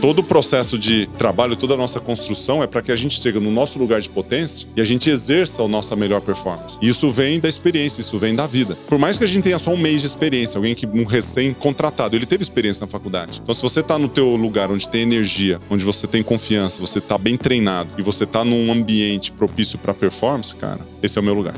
[0.00, 3.40] Todo o processo de trabalho, toda a nossa construção é para que a gente chegue
[3.40, 6.78] no nosso lugar de potência e a gente exerça a nossa melhor performance.
[6.80, 8.76] E isso vem da experiência, isso vem da vida.
[8.86, 12.14] Por mais que a gente tenha só um mês de experiência, alguém que um recém-contratado,
[12.14, 13.40] ele teve experiência na faculdade.
[13.42, 17.00] Então, se você está no teu lugar onde tem energia, onde você tem confiança, você
[17.00, 21.24] está bem treinado e você está num ambiente propício para performance, cara, esse é o
[21.24, 21.54] meu lugar.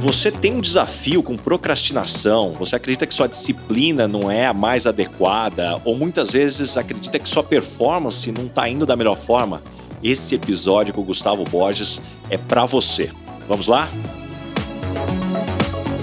[0.00, 4.86] Você tem um desafio com procrastinação, você acredita que sua disciplina não é a mais
[4.86, 9.62] adequada, ou muitas vezes acredita que sua performance não está indo da melhor forma?
[10.02, 13.10] Esse episódio com o Gustavo Borges é para você.
[13.48, 13.88] Vamos lá?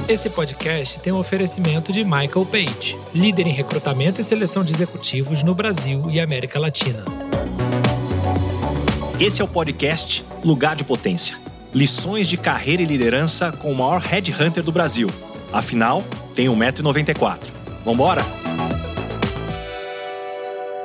[0.08, 5.44] Esse podcast tem um oferecimento de Michael Page, líder em recrutamento e seleção de executivos
[5.44, 7.06] no Brasil e América Latina.
[9.20, 14.00] Esse é o podcast Lugar de Potência lições de carreira e liderança com o maior
[14.00, 15.08] headhunter do Brasil.
[15.52, 17.40] Afinal, tem 1,94m.
[17.84, 18.22] Vambora?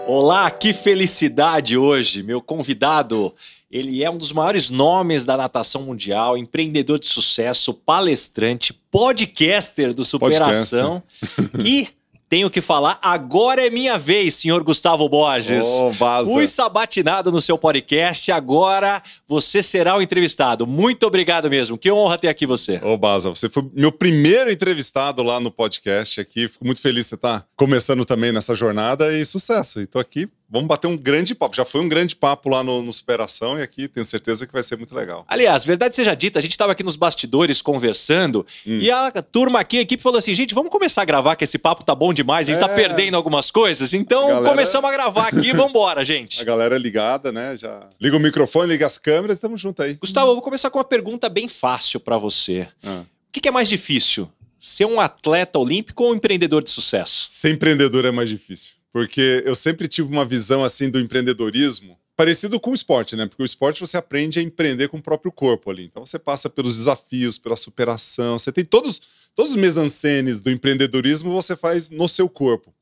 [0.07, 2.23] Olá, que felicidade hoje!
[2.23, 3.35] Meu convidado,
[3.71, 10.03] ele é um dos maiores nomes da natação mundial, empreendedor de sucesso, palestrante, podcaster do
[10.03, 11.03] Superação
[11.63, 11.89] e
[12.29, 15.65] tenho que falar, agora é minha vez, senhor Gustavo Borges.
[15.65, 16.31] Oh, vaza.
[16.31, 20.67] Fui sabatinado no seu podcast, agora você será o entrevistado.
[20.67, 22.79] Muito obrigado mesmo, que honra ter aqui você.
[22.83, 26.49] Ô, oh, Baza, você foi meu primeiro entrevistado lá no podcast aqui.
[26.49, 29.81] Fico muito feliz de você estar começando também nessa jornada e sucesso.
[29.81, 31.55] E tô aqui Vamos bater um grande papo.
[31.55, 34.63] Já foi um grande papo lá no, no, Superação e aqui tenho certeza que vai
[34.63, 35.27] ser muito legal.
[35.29, 38.79] Aliás, verdade seja dita, a gente estava aqui nos bastidores conversando hum.
[38.79, 41.59] e a turma aqui, a equipe falou assim: gente, vamos começar a gravar, que esse
[41.59, 42.69] papo tá bom demais, a gente tá é...
[42.69, 43.93] tá perdendo algumas coisas.
[43.93, 44.49] Então galera...
[44.49, 46.41] começamos a gravar aqui, vamos embora, gente.
[46.41, 47.57] A galera é ligada, né?
[47.59, 49.95] Já liga o microfone, liga as câmeras, estamos juntos aí.
[49.95, 52.67] Gustavo, eu vou começar com uma pergunta bem fácil para você.
[52.83, 53.03] Ah.
[53.03, 54.31] O que, que é mais difícil?
[54.59, 57.27] Ser um atleta olímpico ou um empreendedor de sucesso?
[57.29, 62.59] Ser empreendedor é mais difícil porque eu sempre tive uma visão assim do empreendedorismo parecido
[62.59, 63.27] com o esporte, né?
[63.27, 65.85] Porque o esporte você aprende a empreender com o próprio corpo ali.
[65.85, 69.01] Então você passa pelos desafios, pela superação, você tem todos
[69.37, 72.75] todos os mesancenes do empreendedorismo você faz no seu corpo.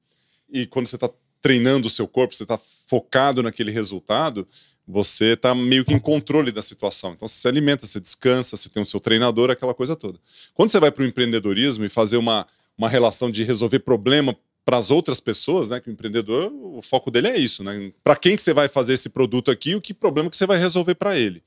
[0.50, 1.10] E quando você está
[1.42, 4.48] treinando o seu corpo, você está focado naquele resultado,
[4.88, 7.12] você está meio que em controle da situação.
[7.12, 10.18] Então você se alimenta, você descansa, você tem o seu treinador, aquela coisa toda.
[10.54, 12.46] Quando você vai para o empreendedorismo e fazer uma,
[12.78, 14.34] uma relação de resolver problema
[14.66, 15.78] para as outras pessoas, né?
[15.78, 17.92] Que o empreendedor, o foco dele é isso, né?
[18.02, 20.58] Para quem que você vai fazer esse produto aqui, o que problema que você vai
[20.58, 21.40] resolver para ele.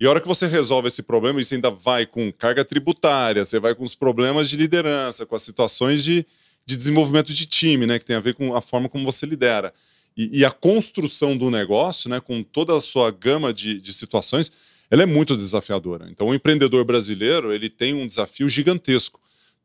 [0.00, 3.60] E a hora que você resolve esse problema, isso ainda vai com carga tributária, você
[3.60, 6.26] vai com os problemas de liderança, com as situações de,
[6.66, 7.96] de desenvolvimento de time, né?
[7.96, 9.72] Que tem a ver com a forma como você lidera.
[10.16, 12.18] E, e a construção do negócio, né?
[12.18, 14.50] Com toda a sua gama de, de situações,
[14.90, 16.08] ela é muito desafiadora.
[16.10, 19.20] Então, o empreendedor brasileiro, ele tem um desafio gigantesco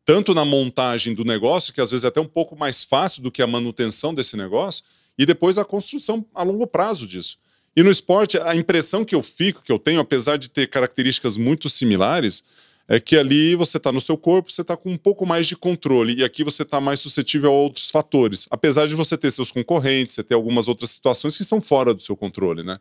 [0.09, 3.30] tanto na montagem do negócio, que às vezes é até um pouco mais fácil do
[3.30, 4.84] que a manutenção desse negócio,
[5.16, 7.38] e depois a construção a longo prazo disso.
[7.75, 11.38] E no esporte, a impressão que eu fico, que eu tenho, apesar de ter características
[11.38, 12.44] muito similares,
[12.88, 15.56] é que ali você está no seu corpo, você está com um pouco mais de
[15.56, 18.48] controle, e aqui você está mais suscetível a outros fatores.
[18.50, 22.02] Apesar de você ter seus concorrentes, você ter algumas outras situações que são fora do
[22.02, 22.80] seu controle, né?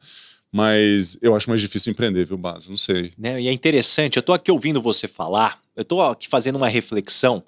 [0.51, 2.71] Mas eu acho mais difícil empreender, viu, Base?
[2.71, 3.13] Não sei.
[3.19, 3.39] Né?
[3.39, 7.45] E é interessante, eu estou aqui ouvindo você falar, eu estou aqui fazendo uma reflexão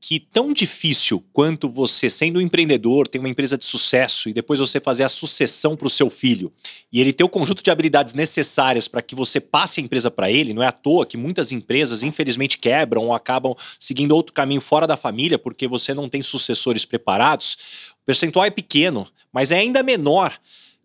[0.00, 4.60] que tão difícil quanto você, sendo um empreendedor, tem uma empresa de sucesso e depois
[4.60, 6.52] você fazer a sucessão para o seu filho
[6.92, 10.30] e ele ter o conjunto de habilidades necessárias para que você passe a empresa para
[10.30, 14.60] ele, não é à toa que muitas empresas, infelizmente, quebram ou acabam seguindo outro caminho
[14.60, 17.56] fora da família porque você não tem sucessores preparados.
[18.00, 20.38] O percentual é pequeno, mas é ainda menor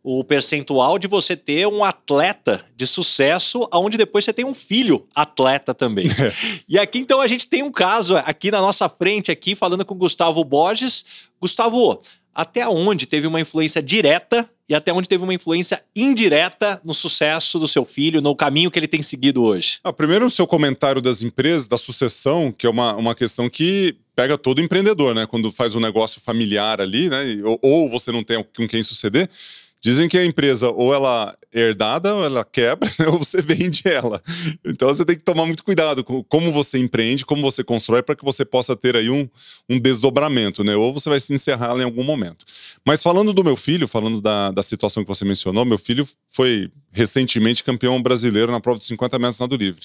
[0.04, 5.06] o percentual de você ter um atleta de sucesso, onde depois você tem um filho
[5.14, 6.08] atleta também.
[6.68, 9.94] e aqui então a gente tem um caso aqui na nossa frente aqui falando com
[9.94, 11.06] o Gustavo Borges.
[11.40, 12.00] Gustavo,
[12.34, 17.58] até onde teve uma influência direta e até onde teve uma influência indireta no sucesso
[17.58, 19.80] do seu filho, no caminho que ele tem seguido hoje?
[19.84, 23.96] Ah, primeiro, o seu comentário das empresas, da sucessão, que é uma, uma questão que
[24.16, 25.26] pega todo empreendedor, né?
[25.26, 27.24] Quando faz um negócio familiar ali, né?
[27.44, 29.30] Ou, ou você não tem com quem suceder.
[29.80, 33.82] Dizem que a empresa ou ela é herdada, ou ela quebra, né, ou você vende
[33.86, 34.22] ela.
[34.66, 38.16] Então você tem que tomar muito cuidado com como você empreende, como você constrói, para
[38.16, 39.28] que você possa ter aí um,
[39.70, 40.76] um desdobramento, né?
[40.76, 42.46] Ou você vai se encerrar em algum momento.
[42.86, 46.70] Mas falando do meu filho, falando da, da situação que você mencionou, meu filho foi
[46.92, 49.82] recentemente campeão brasileiro na prova de 50 metros nado livre.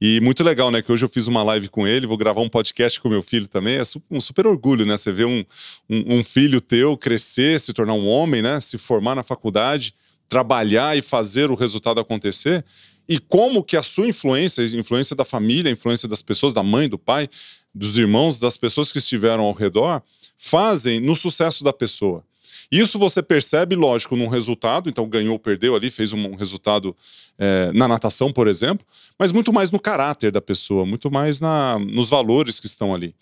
[0.00, 0.82] E muito legal, né?
[0.82, 3.48] Que hoje eu fiz uma live com ele, vou gravar um podcast com meu filho
[3.48, 3.76] também.
[3.76, 4.96] É um super orgulho, né?
[4.96, 5.42] Você ver um,
[5.88, 8.60] um, um filho teu crescer, se tornar um homem, né?
[8.60, 9.94] Se formar na faculdade,
[10.28, 12.62] trabalhar e fazer o resultado acontecer.
[13.08, 16.62] E como que a sua influência, a influência da família, a influência das pessoas, da
[16.62, 17.28] mãe, do pai,
[17.74, 20.02] dos irmãos, das pessoas que estiveram ao redor,
[20.36, 22.22] fazem no sucesso da pessoa.
[22.70, 26.96] Isso você percebe, lógico, num resultado, então ganhou ou perdeu ali, fez um resultado
[27.38, 28.84] é, na natação, por exemplo,
[29.18, 33.14] mas muito mais no caráter da pessoa, muito mais na, nos valores que estão ali.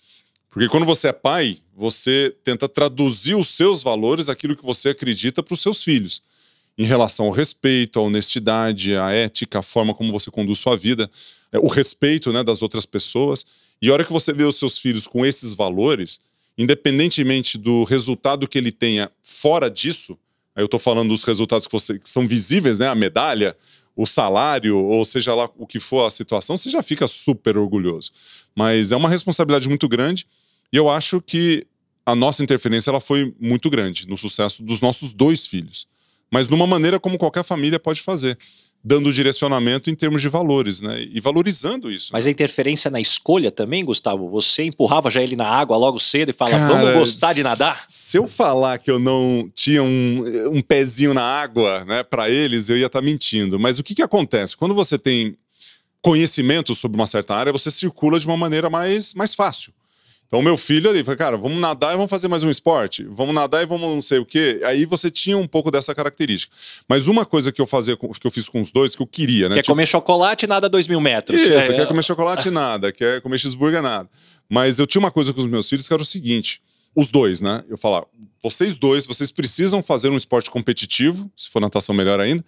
[0.55, 5.43] Porque quando você é pai, você tenta traduzir os seus valores, aquilo que você acredita,
[5.43, 6.23] para os seus filhos.
[6.79, 11.11] Em relação ao respeito, à honestidade, à ética, a forma como você conduz sua vida,
[11.53, 13.45] é, o respeito né, das outras pessoas.
[13.83, 16.21] E a hora que você vê os seus filhos com esses valores,
[16.57, 20.19] independentemente do resultado que ele tenha fora disso,
[20.55, 22.89] aí eu estou falando dos resultados que, você, que são visíveis, né?
[22.89, 23.57] A medalha,
[23.97, 28.13] o salário, ou seja lá o que for a situação, você já fica super orgulhoso.
[28.55, 30.27] Mas é uma responsabilidade muito grande
[30.73, 31.67] e eu acho que
[32.07, 35.87] a nossa interferência ela foi muito grande no sucesso dos nossos dois filhos.
[36.31, 38.39] Mas de uma maneira como qualquer família pode fazer
[38.85, 41.09] dando direcionamento em termos de valores, né?
[41.11, 42.11] E valorizando isso.
[42.13, 44.29] Mas a interferência na escolha também, Gustavo?
[44.29, 47.83] Você empurrava já ele na água logo cedo e falava, vamos gostar de nadar?
[47.89, 50.23] Se eu falar que eu não tinha um,
[50.53, 53.59] um pezinho na água, né, para eles, eu ia estar tá mentindo.
[53.59, 54.55] Mas o que, que acontece?
[54.55, 55.35] Quando você tem
[56.03, 59.73] conhecimento sobre uma certa área, você circula de uma maneira mais, mais fácil.
[60.27, 63.05] Então, meu filho ali, foi, cara, vamos nadar e vamos fazer mais um esporte?
[63.05, 64.61] Vamos nadar e vamos não sei o quê.
[64.65, 66.55] Aí você tinha um pouco dessa característica.
[66.89, 69.49] Mas uma coisa que eu fazia, que eu fiz com os dois, que eu queria,
[69.49, 69.55] né?
[69.57, 69.73] Quer tipo...
[69.73, 71.41] comer chocolate e nada dois mil metros.
[71.41, 74.09] Isso, é, quer comer chocolate e nada, quer comer cheeseburger nada.
[74.49, 76.61] Mas eu tinha uma coisa com os meus filhos que era o seguinte:
[76.95, 77.65] os dois, né?
[77.69, 78.07] Eu falava,
[78.43, 82.45] vocês dois, vocês precisam fazer um esporte competitivo, se for natação melhor ainda,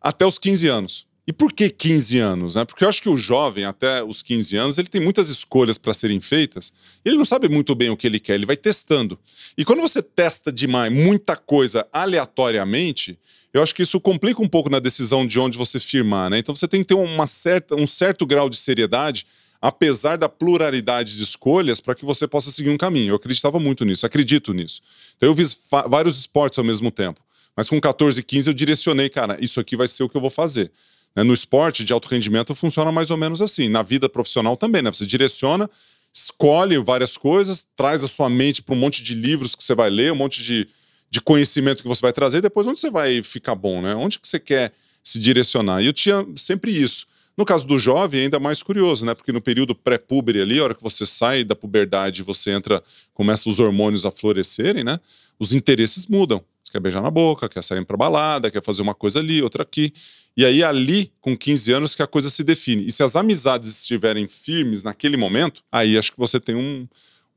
[0.00, 1.09] até os 15 anos.
[1.30, 2.54] E por que 15 anos?
[2.56, 2.64] Né?
[2.64, 5.94] Porque eu acho que o jovem, até os 15 anos, ele tem muitas escolhas para
[5.94, 6.72] serem feitas
[7.04, 9.16] e ele não sabe muito bem o que ele quer, ele vai testando.
[9.56, 13.16] E quando você testa demais muita coisa aleatoriamente,
[13.54, 16.30] eu acho que isso complica um pouco na decisão de onde você firmar.
[16.30, 16.40] Né?
[16.40, 19.24] Então você tem que ter uma certa, um certo grau de seriedade,
[19.62, 23.12] apesar da pluralidade de escolhas, para que você possa seguir um caminho.
[23.12, 24.82] Eu acreditava muito nisso, acredito nisso.
[25.16, 25.56] Então eu fiz
[25.88, 27.20] vários esportes ao mesmo tempo.
[27.54, 30.28] Mas com 14, 15 eu direcionei, cara, isso aqui vai ser o que eu vou
[30.30, 30.72] fazer.
[31.14, 31.22] Né?
[31.22, 33.68] No esporte de alto rendimento funciona mais ou menos assim.
[33.68, 34.90] Na vida profissional também, né?
[34.90, 35.68] Você direciona,
[36.12, 39.90] escolhe várias coisas, traz a sua mente para um monte de livros que você vai
[39.90, 40.68] ler, um monte de,
[41.10, 43.94] de conhecimento que você vai trazer, depois onde você vai ficar bom, né?
[43.94, 44.72] Onde que você quer
[45.02, 45.82] se direcionar?
[45.82, 47.06] E eu tinha sempre isso.
[47.40, 49.14] No caso do jovem, ainda mais curioso, né?
[49.14, 52.82] Porque no período pré-púbere ali, a hora que você sai da puberdade, você entra,
[53.14, 55.00] começa os hormônios a florescerem, né?
[55.38, 56.44] Os interesses mudam.
[56.62, 59.62] Você quer beijar na boca, quer sair para balada, quer fazer uma coisa ali, outra
[59.62, 59.90] aqui.
[60.36, 62.84] E aí, ali, com 15 anos, que a coisa se define.
[62.84, 66.86] E se as amizades estiverem firmes naquele momento, aí acho que você tem um,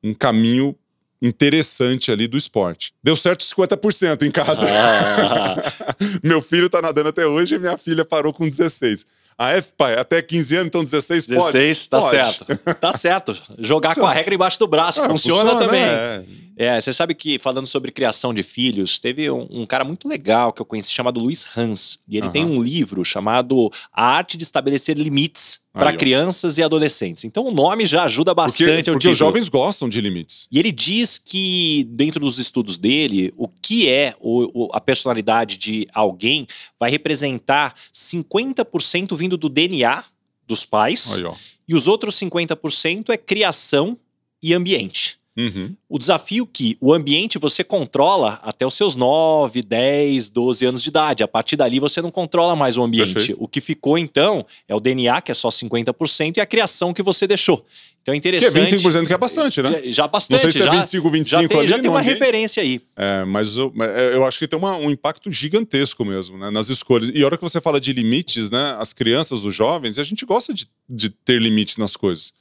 [0.03, 0.75] um caminho
[1.21, 2.93] interessante ali do esporte.
[3.01, 4.65] Deu certo 50% em casa.
[4.69, 5.55] Ah.
[6.21, 9.05] Meu filho tá nadando até hoje e minha filha parou com 16.
[9.37, 11.39] A F, pai, até 15 anos, então 16 pode?
[11.39, 12.09] 16, tá pode.
[12.11, 12.45] certo.
[12.79, 13.41] Tá certo.
[13.57, 14.07] Jogar funciona.
[14.07, 15.83] com a regra embaixo do braço, ah, funciona, funciona, também.
[15.83, 16.23] É.
[16.57, 16.79] é.
[16.79, 20.61] você sabe que, falando sobre criação de filhos, teve um, um, cara muito legal que
[20.61, 21.99] eu conheci chamado Luiz Hans.
[22.07, 22.31] E ele uhum.
[22.31, 27.23] tem um livro chamado A Arte de Estabelecer Limites para crianças e adolescentes.
[27.23, 28.65] Então o nome já ajuda bastante.
[28.65, 30.47] Porque, porque os jovens gostam de limites.
[30.51, 35.57] E ele diz que, dentro dos estudos dele, o que é o, o, a personalidade
[35.57, 36.45] de alguém
[36.79, 40.03] vai representar 50% vindo do DNA
[40.45, 41.23] dos pais Aí,
[41.67, 43.97] e os outros 50% é criação
[44.41, 45.17] e ambiente.
[45.35, 45.75] Uhum.
[45.89, 50.89] O desafio que o ambiente você controla até os seus 9, 10, 12 anos de
[50.89, 51.23] idade.
[51.23, 53.13] A partir dali você não controla mais o ambiente.
[53.13, 53.43] Perfeito.
[53.43, 57.01] O que ficou então é o DNA, que é só 50%, e a criação que
[57.01, 57.65] você deixou.
[58.03, 58.51] Então é interessante.
[58.51, 59.81] Que é 25% que é bastante, né?
[59.85, 60.43] Já, já bastante.
[60.43, 62.19] Não sei se é 25, 25 já tem, ali, já tem uma ambiente.
[62.19, 62.81] referência aí.
[62.95, 66.51] É, mas eu, é, eu acho que tem uma, um impacto gigantesco mesmo, né?
[66.51, 67.09] Nas escolhas.
[67.13, 68.75] E a hora que você fala de limites, né?
[68.77, 72.33] As crianças, os jovens, a gente gosta de, de ter limites nas coisas.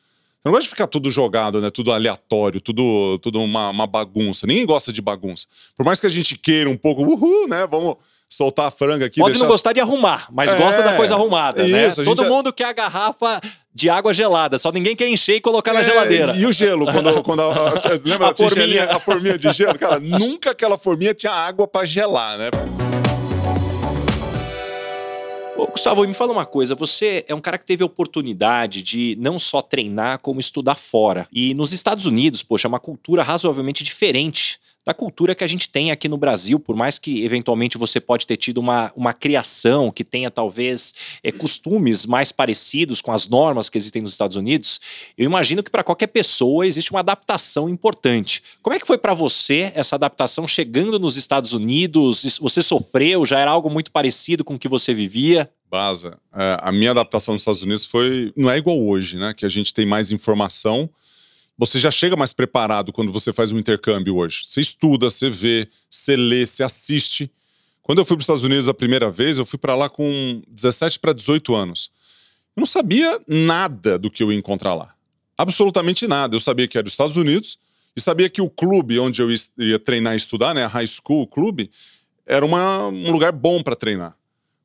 [0.44, 1.70] Eu não gosto de ficar tudo jogado, né?
[1.70, 4.46] Tudo aleatório, tudo, tudo uma, uma, bagunça.
[4.46, 5.46] Ninguém gosta de bagunça.
[5.76, 7.66] Por mais que a gente queira um pouco, uhul, né?
[7.70, 7.96] Vamos
[8.28, 9.20] soltar a franga aqui.
[9.20, 9.44] Pode deixar...
[9.44, 11.88] não gostar de arrumar, mas é, gosta da coisa arrumada, né?
[11.88, 12.04] isso, né?
[12.04, 13.40] Todo mundo quer a garrafa
[13.74, 16.34] de água gelada, só ninguém quer encher e colocar é, na geladeira.
[16.36, 17.72] E o gelo, quando, quando a, a,
[18.04, 18.84] lembra a, forminha.
[18.84, 19.78] a forminha de gelo?
[19.78, 22.50] Cara, nunca aquela forminha tinha água para gelar, né?
[25.62, 26.74] Ô, Gustavo, me fala uma coisa.
[26.74, 31.28] Você é um cara que teve a oportunidade de não só treinar, como estudar fora.
[31.32, 35.68] E nos Estados Unidos, poxa, é uma cultura razoavelmente diferente da cultura que a gente
[35.68, 39.90] tem aqui no Brasil, por mais que eventualmente você pode ter tido uma, uma criação
[39.90, 44.80] que tenha talvez é, costumes mais parecidos com as normas que existem nos Estados Unidos,
[45.16, 48.42] eu imagino que para qualquer pessoa existe uma adaptação importante.
[48.60, 52.38] Como é que foi para você essa adaptação chegando nos Estados Unidos?
[52.40, 53.24] Você sofreu?
[53.24, 55.48] Já era algo muito parecido com o que você vivia?
[55.70, 59.32] Baza, é, a minha adaptação nos Estados Unidos foi não é igual hoje, né?
[59.34, 60.90] Que a gente tem mais informação
[61.66, 64.42] você já chega mais preparado quando você faz um intercâmbio hoje.
[64.46, 67.30] Você estuda, você vê, você lê, você assiste.
[67.82, 70.42] Quando eu fui para os Estados Unidos a primeira vez, eu fui para lá com
[70.48, 71.92] 17 para 18 anos.
[72.56, 74.92] Eu não sabia nada do que eu ia encontrar lá.
[75.38, 76.34] Absolutamente nada.
[76.34, 77.58] Eu sabia que era os Estados Unidos
[77.94, 79.28] e sabia que o clube onde eu
[79.58, 81.70] ia treinar e estudar, né, a high school clube,
[82.26, 84.16] era uma, um lugar bom para treinar.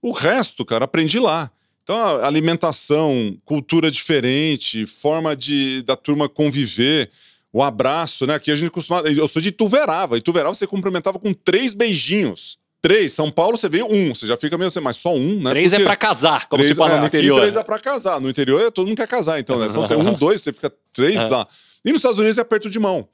[0.02, 1.52] O resto, cara, aprendi lá.
[1.88, 7.10] Então, alimentação, cultura diferente, forma de da turma conviver,
[7.54, 8.36] o abraço, né?
[8.36, 9.00] Aqui a gente costuma.
[9.00, 10.18] Eu sou de Ituverava.
[10.18, 12.60] Ituverava você cumprimentava com três beijinhos.
[12.82, 13.14] Três.
[13.14, 14.14] São Paulo você veio um.
[14.14, 15.52] Você já fica meio assim, mas só um, né?
[15.52, 17.40] Três é Porque é para casar, como três, se fala é, no interior.
[17.40, 18.20] três é para casar.
[18.20, 19.70] No interior é, todo mundo quer casar, então, né?
[19.70, 21.30] São um, dois, você fica três é.
[21.30, 21.48] lá.
[21.86, 23.08] E nos Estados Unidos é aperto de mão.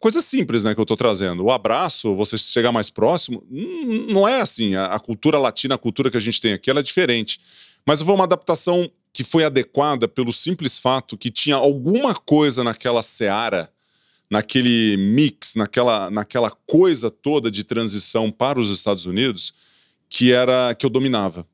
[0.00, 1.44] Coisa simples, né, que eu tô trazendo.
[1.44, 4.74] O abraço, você chegar mais próximo, hum, não é assim.
[4.76, 7.38] A, a cultura latina, a cultura que a gente tem aqui, ela é diferente.
[7.86, 13.02] Mas foi uma adaptação que foi adequada pelo simples fato que tinha alguma coisa naquela
[13.02, 13.70] seara,
[14.28, 19.54] naquele mix, naquela, naquela coisa toda de transição para os Estados Unidos,
[20.08, 21.46] que era que eu dominava,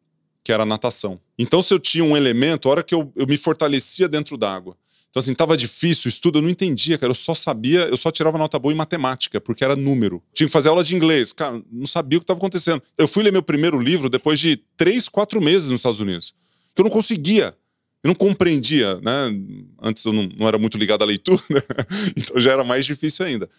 [0.42, 1.20] que era a natação.
[1.38, 4.76] Então, se eu tinha um elemento, a hora que eu, eu me fortalecia dentro d'água.
[5.10, 7.10] Então, assim, tava difícil estudo, eu não entendia, cara.
[7.10, 10.22] Eu só sabia, eu só tirava nota boa em matemática, porque era número.
[10.32, 11.32] Tinha que fazer aula de inglês.
[11.32, 12.80] Cara, não sabia o que estava acontecendo.
[12.96, 16.32] Eu fui ler meu primeiro livro depois de três, quatro meses nos Estados Unidos.
[16.74, 17.56] Que eu não conseguia.
[18.04, 19.36] Eu não compreendia, né?
[19.82, 21.42] Antes eu não, não era muito ligado à leitura,
[22.16, 23.50] então já era mais difícil ainda.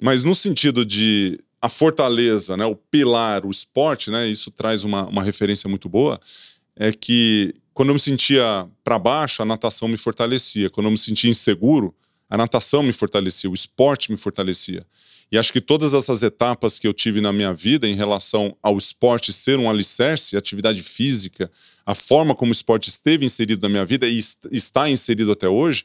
[0.00, 5.06] Mas no sentido de a fortaleza, né, o pilar, o esporte, né, isso traz uma,
[5.06, 6.20] uma referência muito boa,
[6.76, 10.70] é que quando eu me sentia para baixo, a natação me fortalecia.
[10.70, 11.94] Quando eu me sentia inseguro,
[12.26, 14.86] a natação me fortalecia, o esporte me fortalecia.
[15.30, 18.78] E acho que todas essas etapas que eu tive na minha vida em relação ao
[18.78, 21.52] esporte ser um alicerce, atividade física,
[21.84, 24.18] a forma como o esporte esteve inserido na minha vida e
[24.50, 25.84] está inserido até hoje,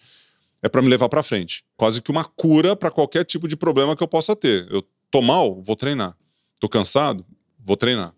[0.61, 1.61] é para me levar para frente.
[1.75, 4.65] Quase que uma cura para qualquer tipo de problema que eu possa ter.
[4.71, 4.81] Eu
[5.11, 6.15] tô mal, vou treinar.
[6.57, 7.25] Tô cansado,
[7.59, 8.15] vou treinar.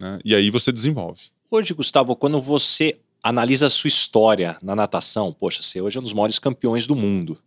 [0.00, 0.18] Né?
[0.24, 1.24] E aí você desenvolve.
[1.50, 6.04] Hoje, Gustavo, quando você analisa a sua história na natação, poxa, você hoje é um
[6.04, 7.38] dos maiores campeões do mundo.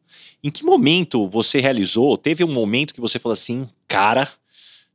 [0.44, 2.18] Em que momento você realizou?
[2.18, 4.30] Teve um momento que você falou assim, cara,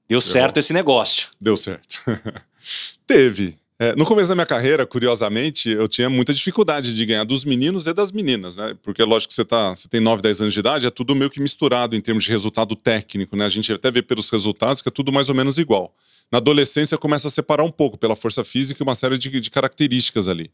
[0.08, 1.28] deu certo esse negócio?
[1.40, 2.02] Deu certo.
[3.06, 3.58] Teve.
[3.80, 7.86] É, no começo da minha carreira, curiosamente, eu tinha muita dificuldade de ganhar dos meninos
[7.86, 8.76] e das meninas, né?
[8.82, 11.40] Porque lógico você, tá, você tem 9, 10 anos de idade, é tudo meio que
[11.40, 13.44] misturado em termos de resultado técnico, né?
[13.44, 15.94] A gente até vê pelos resultados que é tudo mais ou menos igual.
[16.30, 19.50] Na adolescência começa a separar um pouco pela força física e uma série de, de
[19.50, 20.50] características ali.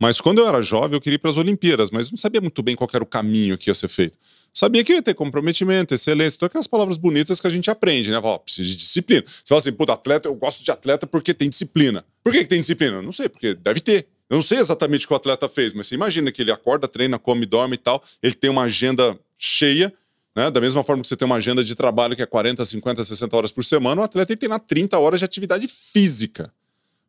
[0.00, 2.62] Mas quando eu era jovem, eu queria ir para as Olimpíadas, mas não sabia muito
[2.62, 4.16] bem qual era o caminho que ia ser feito.
[4.52, 8.18] Sabia que ia ter comprometimento, excelência, todas aquelas palavras bonitas que a gente aprende, né?
[8.18, 9.22] Ó, precisa de disciplina.
[9.26, 12.02] Você fala assim, puta, atleta, eu gosto de atleta porque tem disciplina.
[12.24, 13.02] Por que, que tem disciplina?
[13.02, 14.06] Não sei, porque deve ter.
[14.30, 16.88] Eu não sei exatamente o que o atleta fez, mas você imagina que ele acorda,
[16.88, 19.92] treina, come, dorme e tal, ele tem uma agenda cheia,
[20.34, 20.50] né?
[20.50, 23.36] Da mesma forma que você tem uma agenda de trabalho que é 40, 50, 60
[23.36, 26.50] horas por semana, o atleta tem que treinar 30 horas de atividade física.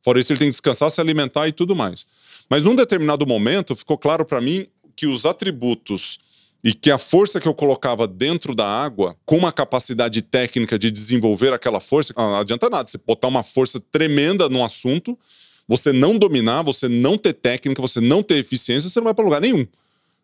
[0.04, 2.06] Fora isso, ele tem que descansar, se alimentar e tudo mais.
[2.50, 6.20] Mas num determinado momento, ficou claro para mim que os atributos
[6.64, 10.92] e que a força que eu colocava dentro da água, com uma capacidade técnica de
[10.92, 12.88] desenvolver aquela força, não adianta nada.
[12.88, 15.18] Você botar uma força tremenda no assunto,
[15.68, 19.26] você não dominar, você não ter técnica, você não ter eficiência, você não vai para
[19.26, 19.66] lugar nenhum.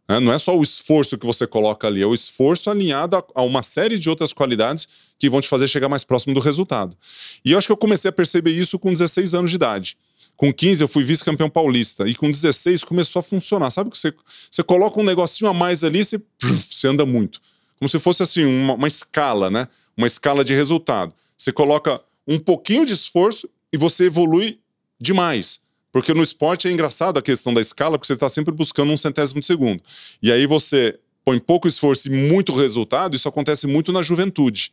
[0.07, 0.19] Né?
[0.19, 3.41] Não é só o esforço que você coloca ali, é o esforço alinhado a, a,
[3.41, 4.87] uma série de outras qualidades
[5.19, 6.95] que vão te fazer chegar mais próximo do resultado.
[7.43, 9.97] E eu acho que eu comecei a perceber isso com 16 anos de idade.
[10.35, 12.07] Com 15 eu fui vice-campeão paulista.
[12.07, 13.71] E com 16 começou a funcionar.
[13.71, 14.13] Sabe que você,
[14.49, 17.41] você coloca um negocinho a mais ali e você, você anda muito.
[17.79, 19.67] Como se fosse assim, uma, uma escala, né?
[19.95, 21.13] Uma escala de resultado.
[21.35, 24.59] Você coloca um pouquinho de esforço e você evolui
[24.99, 25.59] demais.
[25.91, 28.97] Porque no esporte é engraçado a questão da escala, porque você está sempre buscando um
[28.97, 29.81] centésimo de segundo.
[30.21, 34.71] E aí você põe pouco esforço e muito resultado, isso acontece muito na juventude.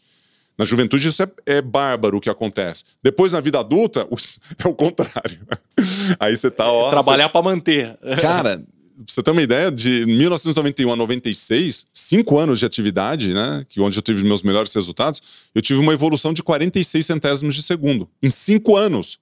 [0.56, 2.84] Na juventude isso é, é, bárbaro o que acontece.
[3.02, 4.06] Depois na vida adulta
[4.64, 5.40] é o contrário.
[6.20, 7.32] Aí você tá ó, trabalhar você...
[7.32, 7.98] para manter.
[8.22, 8.64] Cara,
[9.04, 13.66] você ter uma ideia, de 1991 a 96, cinco anos de atividade, né?
[13.68, 15.20] Que onde eu tive meus melhores resultados,
[15.54, 19.18] eu tive uma evolução de 46 centésimos de segundo em cinco anos.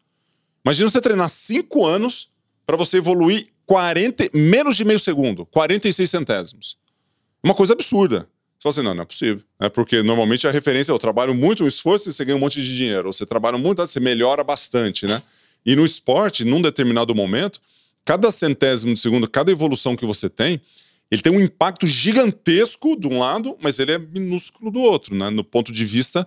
[0.64, 2.30] Imagina você treinar cinco anos
[2.64, 6.76] para você evoluir 40, menos de meio segundo, 46 centésimos.
[7.42, 8.28] Uma coisa absurda.
[8.58, 9.42] Você fala assim, não, não é possível.
[9.58, 12.40] É porque normalmente a referência é eu trabalho muito, um esforço e você ganha um
[12.40, 13.12] monte de dinheiro.
[13.12, 15.20] Você trabalha muito, você melhora bastante, né?
[15.66, 17.60] E no esporte, num determinado momento,
[18.04, 20.60] cada centésimo de segundo, cada evolução que você tem,
[21.10, 25.28] ele tem um impacto gigantesco de um lado, mas ele é minúsculo do outro, né?
[25.28, 26.26] No ponto de vista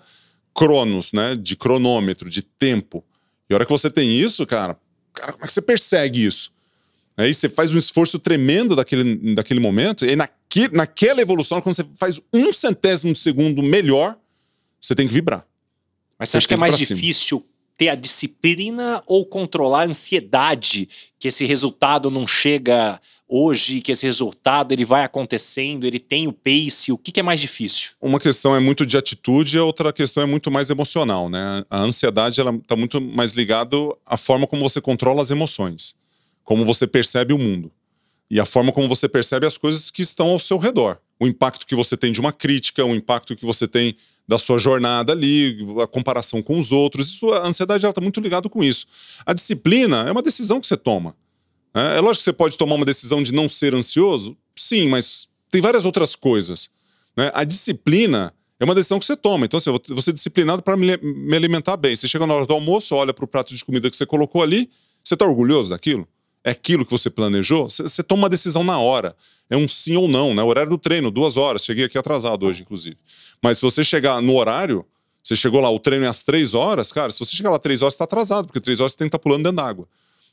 [0.54, 1.36] cronos, né?
[1.36, 3.04] De cronômetro, de tempo.
[3.50, 4.78] E a hora que você tem isso, cara,
[5.14, 6.54] cara, como é que você persegue isso?
[7.18, 11.86] Aí você faz um esforço tremendo daquele, daquele momento, e naque, naquela evolução, quando você
[11.96, 14.18] faz um centésimo de segundo melhor,
[14.82, 15.46] você tem que vibrar.
[16.20, 17.46] Mas você acha que é mais difícil
[17.78, 20.88] ter a disciplina ou controlar a ansiedade
[21.20, 26.34] que esse resultado não chega hoje, que esse resultado ele vai acontecendo, ele tem o
[26.34, 27.92] pace, o que, que é mais difícil?
[28.00, 31.66] Uma questão é muito de atitude, a outra questão é muito mais emocional, né?
[31.70, 35.96] A ansiedade ela está muito mais ligada à forma como você controla as emoções,
[36.44, 37.72] como você percebe o mundo
[38.30, 41.00] e a forma como você percebe as coisas que estão ao seu redor.
[41.20, 43.96] O impacto que você tem de uma crítica, o impacto que você tem
[44.28, 47.10] da sua jornada ali, a comparação com os outros.
[47.10, 48.88] Isso, a ansiedade está muito ligado com isso.
[49.26, 51.16] A disciplina é uma decisão que você toma.
[51.74, 55.28] É, é lógico que você pode tomar uma decisão de não ser ansioso, sim, mas
[55.52, 56.72] tem várias outras coisas.
[57.16, 57.32] Né?
[57.34, 59.46] A disciplina é uma decisão que você toma.
[59.46, 60.92] Então, assim, eu vou ser disciplinado para me,
[61.36, 61.96] alimentar bem.
[61.96, 64.42] Você chega na hora do almoço, olha para o prato de comida que você colocou
[64.42, 64.70] ali,
[65.04, 66.08] você está orgulhoso daquilo?
[66.46, 67.68] É aquilo que você planejou?
[67.68, 69.16] Você, toma uma decisão na hora.
[69.50, 70.44] É um sim ou não, né?
[70.44, 71.66] O horário do treino, duas horas.
[71.66, 72.96] Cheguei aqui atrasado hoje, inclusive.
[73.42, 74.86] Mas se você chegar no horário,
[75.24, 77.82] você chegou lá, o treino é às três horas, cara, se você chegar lá três
[77.82, 79.88] horas, você está atrasado, porque três horas você tem que estar tá pulando dentro d'água.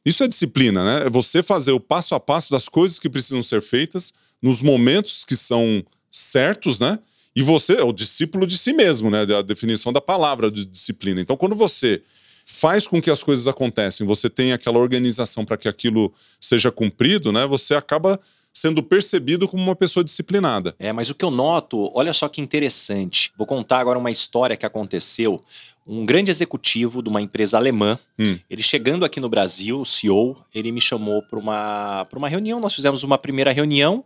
[0.04, 1.07] Isso é disciplina, né?
[1.07, 5.25] É você fazer o passo a passo das coisas que precisam ser feitas nos momentos
[5.25, 6.99] que são certos, né?
[7.35, 9.23] E você é o discípulo de si mesmo, né?
[9.23, 11.23] A definição da palavra de disciplina.
[11.23, 12.02] Então, quando você
[12.45, 17.33] faz com que as coisas acontecem, você tem aquela organização para que aquilo seja cumprido,
[17.33, 17.47] né?
[17.47, 18.21] Você acaba
[18.53, 20.75] sendo percebido como uma pessoa disciplinada.
[20.79, 23.33] É, mas o que eu noto, olha só que interessante.
[23.37, 25.43] Vou contar agora uma história que aconteceu.
[25.87, 28.39] Um grande executivo de uma empresa alemã, hum.
[28.49, 32.61] ele chegando aqui no Brasil, o CEO, ele me chamou para uma, uma reunião.
[32.61, 34.05] Nós fizemos uma primeira reunião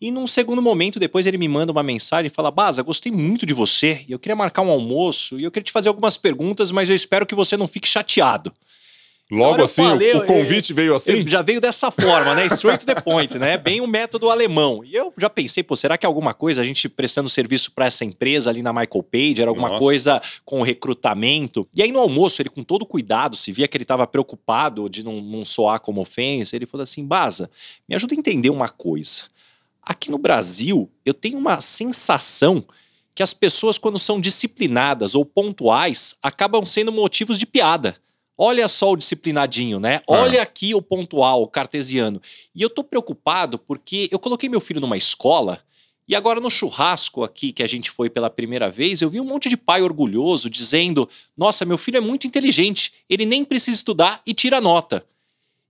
[0.00, 3.44] e num segundo momento, depois ele me manda uma mensagem e fala: Baza, gostei muito
[3.44, 6.70] de você e eu queria marcar um almoço e eu queria te fazer algumas perguntas,
[6.70, 8.52] mas eu espero que você não fique chateado.
[9.30, 11.26] Logo assim, falei, o, convite eu, veio assim?
[11.28, 12.46] Já veio dessa forma, né?
[12.46, 13.58] Straight to the point, né?
[13.58, 14.82] Bem o método alemão.
[14.82, 17.84] E eu já pensei, pô, será que é alguma coisa a gente prestando serviço para
[17.84, 19.42] essa empresa ali na Michael Page?
[19.42, 19.80] Era alguma Nossa.
[19.80, 21.68] coisa com recrutamento?
[21.74, 25.04] E aí no almoço, ele com todo cuidado, se via que ele estava preocupado de
[25.04, 27.50] não, não soar como ofensa, ele falou assim: Baza,
[27.86, 29.24] me ajuda a entender uma coisa.
[29.88, 32.62] Aqui no Brasil, eu tenho uma sensação
[33.14, 37.96] que as pessoas, quando são disciplinadas ou pontuais, acabam sendo motivos de piada.
[38.36, 40.02] Olha só o disciplinadinho, né?
[40.06, 42.20] Olha aqui o pontual, o cartesiano.
[42.54, 45.58] E eu tô preocupado porque eu coloquei meu filho numa escola
[46.06, 49.24] e agora no churrasco aqui que a gente foi pela primeira vez, eu vi um
[49.24, 54.20] monte de pai orgulhoso dizendo: "Nossa, meu filho é muito inteligente, ele nem precisa estudar
[54.26, 55.04] e tira nota".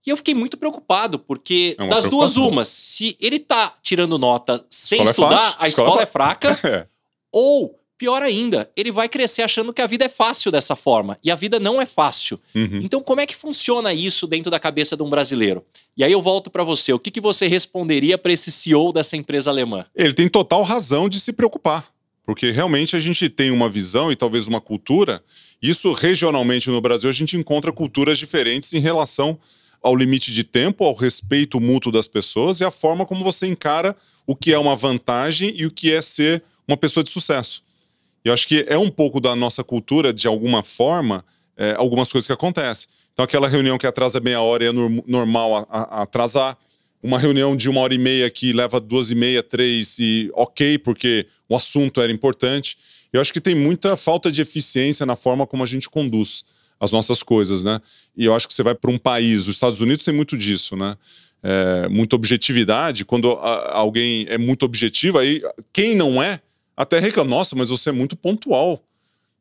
[0.07, 4.65] E eu fiquei muito preocupado, porque é das duas umas, se ele tá tirando nota
[4.71, 6.87] sem é estudar, é a escola, escola é fraca, é.
[7.33, 11.19] ou Pior ainda, ele vai crescer achando que a vida é fácil dessa forma.
[11.23, 12.39] E a vida não é fácil.
[12.55, 12.79] Uhum.
[12.81, 15.65] Então, como é que funciona isso dentro da cabeça de um brasileiro?
[15.97, 16.93] E aí eu volto para você.
[16.93, 19.85] O que, que você responderia para esse CEO dessa empresa alemã?
[19.97, 21.89] Ele tem total razão de se preocupar.
[22.25, 25.21] Porque realmente a gente tem uma visão e talvez uma cultura.
[25.61, 29.37] Isso regionalmente no Brasil a gente encontra culturas diferentes em relação
[29.83, 33.97] ao limite de tempo, ao respeito mútuo das pessoas e à forma como você encara
[34.27, 37.63] o que é uma vantagem e o que é ser uma pessoa de sucesso.
[38.25, 41.25] Eu acho que é um pouco da nossa cultura, de alguma forma,
[41.57, 42.89] é, algumas coisas que acontecem.
[43.13, 46.57] Então, aquela reunião que atrasa meia hora é normal a, a, atrasar.
[47.03, 50.79] Uma reunião de uma hora e meia que leva duas e meia, três, e ok,
[50.79, 52.77] porque o assunto era importante.
[53.13, 56.45] Eu acho que tem muita falta de eficiência na forma como a gente conduz
[56.81, 57.81] as nossas coisas, né?
[58.17, 60.77] E eu acho que você vai para um país, os Estados Unidos tem muito disso,
[60.77, 60.97] né?
[61.43, 63.05] É, muita objetividade.
[63.05, 66.41] Quando a, alguém é muito objetivo, aí quem não é
[66.77, 68.83] até reclama, nossa, mas você é muito pontual.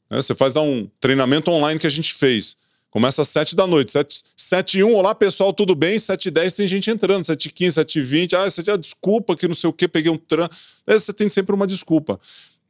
[0.09, 2.55] É, você faz lá um treinamento online que a gente fez.
[2.89, 3.91] Começa às 7 da noite.
[3.91, 5.99] 7, 7 e 1, olá pessoal, tudo bem?
[5.99, 7.23] 7 e 10 tem gente entrando.
[7.23, 9.87] 7 e 15, 7 e 20, ah, você já desculpa que não sei o que,
[9.87, 10.47] peguei um tran.
[10.85, 12.19] É, você tem sempre uma desculpa.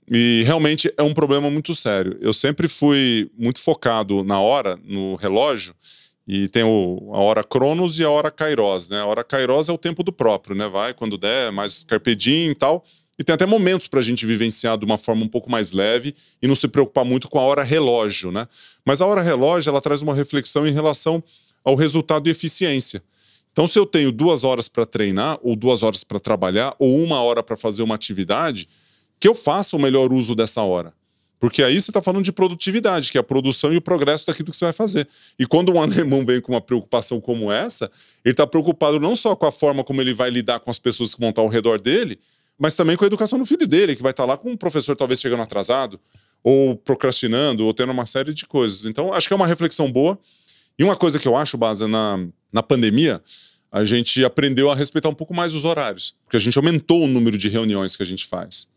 [0.09, 2.17] E realmente é um problema muito sério.
[2.21, 5.75] Eu sempre fui muito focado na hora, no relógio,
[6.25, 9.01] e tem o, a hora Cronos e a hora Kairos, né?
[9.01, 10.67] A hora Kairos é o tempo do próprio, né?
[10.67, 12.85] Vai quando der, mais carpedinho e tal.
[13.19, 16.13] E tem até momentos para a gente vivenciar de uma forma um pouco mais leve
[16.41, 18.47] e não se preocupar muito com a hora relógio, né?
[18.85, 21.23] Mas a hora relógio ela traz uma reflexão em relação
[21.63, 23.01] ao resultado e eficiência.
[23.51, 27.19] Então, se eu tenho duas horas para treinar, ou duas horas para trabalhar, ou uma
[27.21, 28.69] hora para fazer uma atividade,
[29.19, 30.93] que eu faça o melhor uso dessa hora.
[31.39, 34.49] Porque aí você está falando de produtividade, que é a produção e o progresso daquilo
[34.49, 35.07] que você vai fazer.
[35.37, 37.91] E quando um alemão vem com uma preocupação como essa,
[38.25, 41.13] ele está preocupado não só com a forma como ele vai lidar com as pessoas
[41.13, 42.19] que vão estar ao redor dele,
[42.57, 44.95] mas também com a educação do filho dele, que vai estar lá com um professor
[44.95, 45.99] talvez chegando atrasado,
[46.43, 48.85] ou procrastinando, ou tendo uma série de coisas.
[48.85, 50.17] Então, acho que é uma reflexão boa.
[50.79, 53.21] E uma coisa que eu acho, Baza, na, na pandemia,
[53.71, 57.07] a gente aprendeu a respeitar um pouco mais os horários, porque a gente aumentou o
[57.07, 58.67] número de reuniões que a gente faz.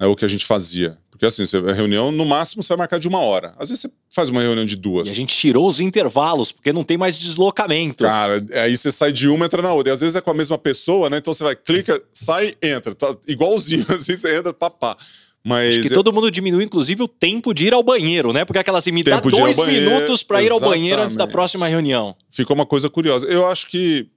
[0.00, 0.96] É o que a gente fazia.
[1.10, 3.52] Porque assim, a reunião, no máximo, você vai marcar de uma hora.
[3.58, 5.08] Às vezes você faz uma reunião de duas.
[5.08, 8.04] E a gente tirou os intervalos, porque não tem mais deslocamento.
[8.04, 9.90] Cara, aí você sai de uma, entra na outra.
[9.90, 11.18] E às vezes é com a mesma pessoa, né?
[11.18, 12.94] Então você vai, clica, sai, entra.
[12.94, 14.96] Tá igualzinho, assim, você entra, papá.
[15.44, 15.94] Mas Acho que eu...
[15.94, 18.44] todo mundo diminui, inclusive, o tempo de ir ao banheiro, né?
[18.44, 22.14] Porque aquela assim, me dá dois minutos para ir ao banheiro antes da próxima reunião.
[22.30, 23.26] Ficou uma coisa curiosa.
[23.26, 24.08] Eu acho que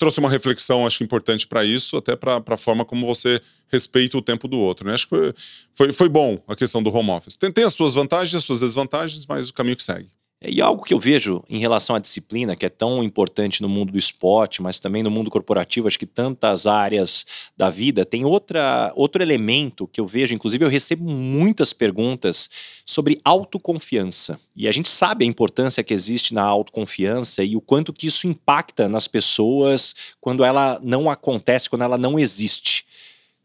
[0.00, 4.22] trouxe uma reflexão, acho importante para isso, até para a forma como você respeita o
[4.22, 4.88] tempo do outro.
[4.88, 4.94] Né?
[4.94, 5.34] Acho que foi,
[5.74, 7.36] foi, foi bom a questão do home office.
[7.36, 10.08] Tem, tem as suas vantagens, as suas desvantagens, mas o caminho que segue.
[10.42, 13.92] E algo que eu vejo em relação à disciplina, que é tão importante no mundo
[13.92, 18.90] do esporte, mas também no mundo corporativo, acho que tantas áreas da vida, tem outra,
[18.96, 22.48] outro elemento que eu vejo, inclusive eu recebo muitas perguntas
[22.86, 24.40] sobre autoconfiança.
[24.56, 28.26] E a gente sabe a importância que existe na autoconfiança e o quanto que isso
[28.26, 32.86] impacta nas pessoas quando ela não acontece, quando ela não existe.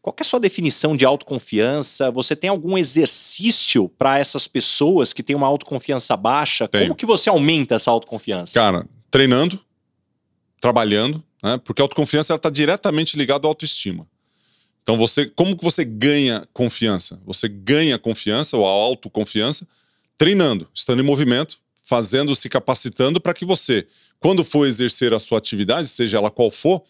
[0.06, 2.12] Qual é a sua definição de autoconfiança?
[2.12, 6.68] Você tem algum exercício para essas pessoas que têm uma autoconfiança baixa?
[6.68, 8.54] Como que você aumenta essa autoconfiança?
[8.54, 9.58] Cara, treinando,
[10.60, 11.58] trabalhando, né?
[11.58, 14.06] Porque a autoconfiança está diretamente ligada à autoestima.
[14.80, 17.20] Então, você, como que você ganha confiança?
[17.26, 19.66] Você ganha confiança ou a autoconfiança
[20.16, 23.88] treinando, estando em movimento, fazendo, se capacitando para que você,
[24.20, 26.84] quando for exercer a sua atividade, seja ela qual for,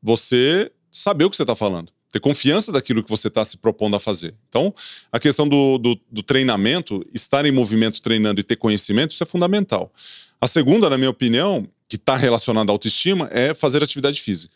[0.00, 3.96] você saber o que você está falando ter confiança daquilo que você está se propondo
[3.96, 4.34] a fazer.
[4.50, 4.72] Então,
[5.10, 9.26] a questão do, do, do, treinamento, estar em movimento treinando e ter conhecimento, isso é
[9.26, 9.90] fundamental.
[10.38, 14.54] A segunda, na minha opinião, que está relacionada à autoestima, é fazer atividade física.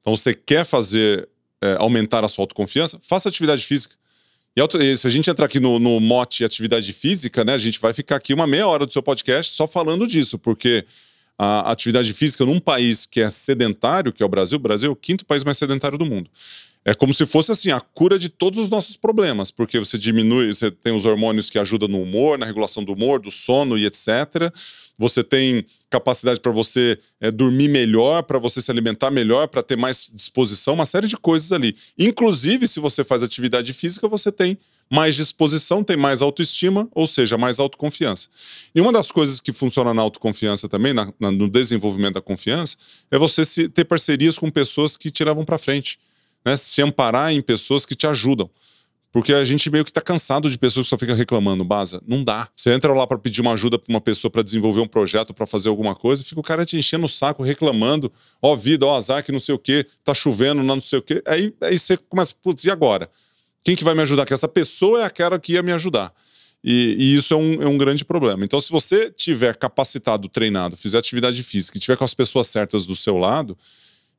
[0.00, 1.28] Então, você quer fazer,
[1.60, 3.96] é, aumentar a sua autoconfiança, faça atividade física.
[4.56, 7.92] E se a gente entrar aqui no, no mote atividade física, né, a gente vai
[7.92, 10.84] ficar aqui uma meia hora do seu podcast só falando disso, porque
[11.36, 14.92] a atividade física num país que é sedentário, que é o Brasil, o Brasil é
[14.92, 16.30] o quinto país mais sedentário do mundo.
[16.84, 20.52] É como se fosse assim a cura de todos os nossos problemas, porque você diminui,
[20.52, 23.86] você tem os hormônios que ajudam no humor, na regulação do humor, do sono e
[23.86, 24.52] etc.
[24.98, 29.76] Você tem capacidade para você é, dormir melhor, para você se alimentar melhor, para ter
[29.76, 31.74] mais disposição, uma série de coisas ali.
[31.98, 34.58] Inclusive, se você faz atividade física, você tem
[34.90, 38.28] mais disposição, tem mais autoestima, ou seja, mais autoconfiança.
[38.74, 42.76] E uma das coisas que funciona na autoconfiança também, na, na, no desenvolvimento da confiança,
[43.10, 45.98] é você se, ter parcerias com pessoas que te levam para frente
[46.44, 48.50] né, se amparar em pessoas que te ajudam.
[49.14, 52.02] Porque a gente meio que tá cansado de pessoas que só ficam reclamando, Baza.
[52.04, 52.48] Não dá.
[52.56, 55.46] Você entra lá para pedir uma ajuda para uma pessoa para desenvolver um projeto, para
[55.46, 58.12] fazer alguma coisa, fica o cara te enchendo o saco, reclamando.
[58.42, 60.98] Ó, oh, vida, ó, oh, azar, que não sei o quê, tá chovendo, não sei
[60.98, 61.22] o quê.
[61.26, 63.08] Aí, aí você começa, putz, e agora?
[63.64, 64.26] Quem que vai me ajudar?
[64.26, 66.12] Que essa pessoa é aquela que ia me ajudar.
[66.64, 68.44] E, e isso é um, é um grande problema.
[68.44, 72.84] Então, se você tiver capacitado, treinado, fizer atividade física e tiver com as pessoas certas
[72.84, 73.56] do seu lado,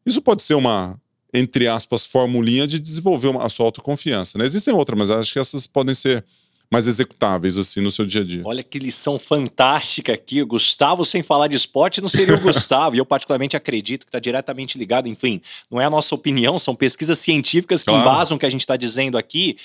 [0.06, 0.98] isso pode ser uma,
[1.38, 4.38] entre aspas, formulinha de desenvolver uma, a sua autoconfiança.
[4.38, 4.46] Né?
[4.46, 6.24] Existem outras, mas acho que essas podem ser
[6.72, 8.42] mais executáveis assim no seu dia a dia.
[8.44, 10.42] Olha que lição fantástica aqui.
[10.42, 12.96] O Gustavo, sem falar de esporte, não seria o Gustavo.
[12.96, 15.08] e eu, particularmente, acredito que está diretamente ligado.
[15.08, 18.02] Enfim, não é a nossa opinião, são pesquisas científicas que claro.
[18.02, 19.58] embasam o que a gente está dizendo aqui.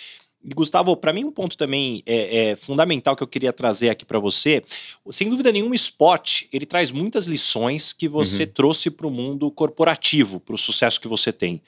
[0.55, 4.18] Gustavo, para mim um ponto também é, é, fundamental que eu queria trazer aqui para
[4.18, 4.62] você,
[5.11, 8.50] sem dúvida nenhuma, o esporte ele traz muitas lições que você uhum.
[8.50, 11.61] trouxe para o mundo corporativo, para o sucesso que você tem.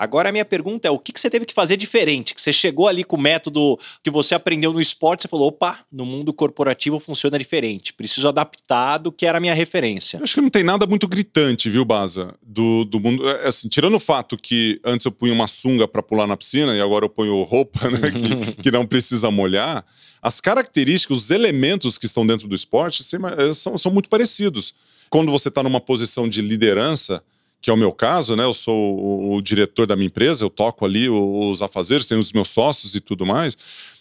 [0.00, 2.34] Agora a minha pergunta é: o que, que você teve que fazer diferente?
[2.34, 5.78] Que você chegou ali com o método que você aprendeu no esporte, você falou: opa,
[5.92, 10.16] no mundo corporativo funciona diferente, preciso adaptar do que era a minha referência.
[10.16, 12.34] Eu acho que não tem nada muito gritante, viu, Baza?
[12.42, 13.28] Do, do mundo.
[13.28, 16.74] É, assim, tirando o fato que antes eu punha uma sunga para pular na piscina
[16.74, 19.84] e agora eu ponho roupa, né, que, que não precisa molhar.
[20.22, 24.74] As características, os elementos que estão dentro do esporte é, são, são muito parecidos.
[25.10, 27.22] Quando você está numa posição de liderança,
[27.60, 28.44] que é o meu caso, né?
[28.44, 32.32] Eu sou o, o diretor da minha empresa, eu toco ali os afazeres, tenho os
[32.32, 33.56] meus sócios e tudo mais.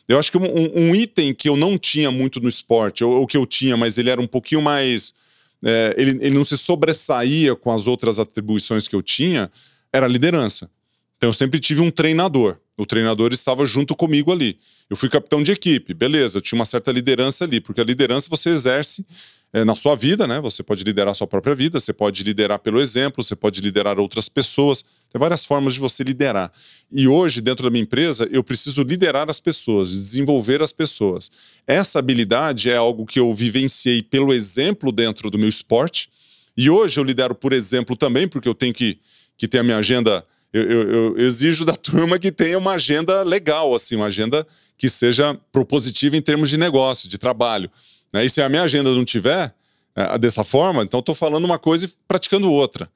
[0.08, 3.28] Eu acho que um, um item que eu não tinha muito no esporte, ou, ou,
[3.28, 5.14] que eu tinha, mas ele era um pouquinho mais.
[5.62, 9.52] É, ele, ele não se sobressaía com as outras atribuições que eu tinha,
[9.92, 10.70] era a liderança.
[11.18, 12.58] Então eu sempre tive um treinador.
[12.78, 14.58] O treinador estava junto comigo ali.
[14.90, 18.30] Eu fui capitão de equipe, beleza, eu tinha uma certa liderança ali, porque a liderança
[18.30, 19.06] você exerce
[19.52, 20.40] é, na sua vida, né?
[20.40, 24.00] Você pode liderar a sua própria vida, você pode liderar pelo exemplo, você pode liderar
[24.00, 24.84] outras pessoas.
[25.12, 26.52] Tem várias formas de você liderar.
[26.92, 31.32] E hoje, dentro da minha empresa, eu preciso liderar as pessoas, desenvolver as pessoas.
[31.66, 36.10] Essa habilidade é algo que eu vivenciei pelo exemplo dentro do meu esporte.
[36.56, 39.00] E hoje eu lidero por exemplo também, porque eu tenho que,
[39.36, 40.24] que ter a minha agenda.
[40.54, 44.46] Eu, eu, eu exijo da turma que tenha uma agenda legal, assim, uma agenda
[44.78, 47.70] que seja propositiva em termos de negócio, de trabalho.
[48.14, 48.26] Né?
[48.26, 49.54] E se a minha agenda não tiver
[49.96, 52.90] é, dessa forma, então estou falando uma coisa e praticando outra.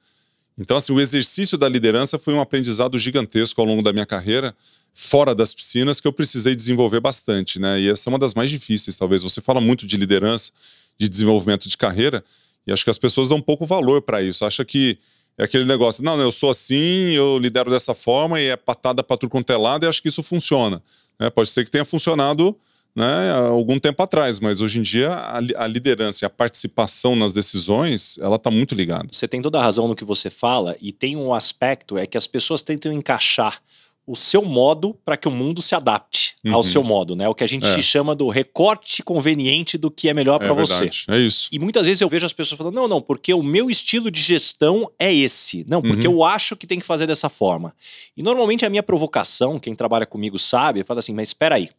[0.56, 4.54] Então, assim, o exercício da liderança foi um aprendizado gigantesco ao longo da minha carreira,
[4.92, 7.80] fora das piscinas, que eu precisei desenvolver bastante, né?
[7.80, 9.22] E essa é uma das mais difíceis, talvez.
[9.22, 10.52] Você fala muito de liderança,
[10.96, 12.24] de desenvolvimento de carreira,
[12.64, 14.44] e acho que as pessoas dão pouco valor para isso.
[14.44, 14.98] Acha que
[15.36, 19.16] é aquele negócio, não, eu sou assim, eu lidero dessa forma e é patada para
[19.16, 20.80] tudo quanto é lado e acho que isso funciona.
[21.18, 21.28] Né?
[21.28, 22.56] Pode ser que tenha funcionado
[22.94, 27.16] né, há algum tempo atrás, mas hoje em dia a, a liderança e a participação
[27.16, 29.08] nas decisões, ela está muito ligada.
[29.10, 32.16] Você tem toda a razão no que você fala e tem um aspecto é que
[32.16, 33.60] as pessoas tentam encaixar
[34.06, 36.54] o seu modo para que o mundo se adapte uhum.
[36.54, 37.26] ao seu modo, né?
[37.26, 37.80] O que a gente é.
[37.80, 40.90] chama do recorte conveniente do que é melhor para é você.
[41.08, 41.48] É isso.
[41.50, 44.20] E muitas vezes eu vejo as pessoas falando: "Não, não, porque o meu estilo de
[44.20, 45.64] gestão é esse.
[45.66, 46.14] Não, porque uhum.
[46.14, 47.74] eu acho que tem que fazer dessa forma".
[48.14, 51.70] E normalmente a minha provocação, quem trabalha comigo sabe, fala assim: "Mas espera aí.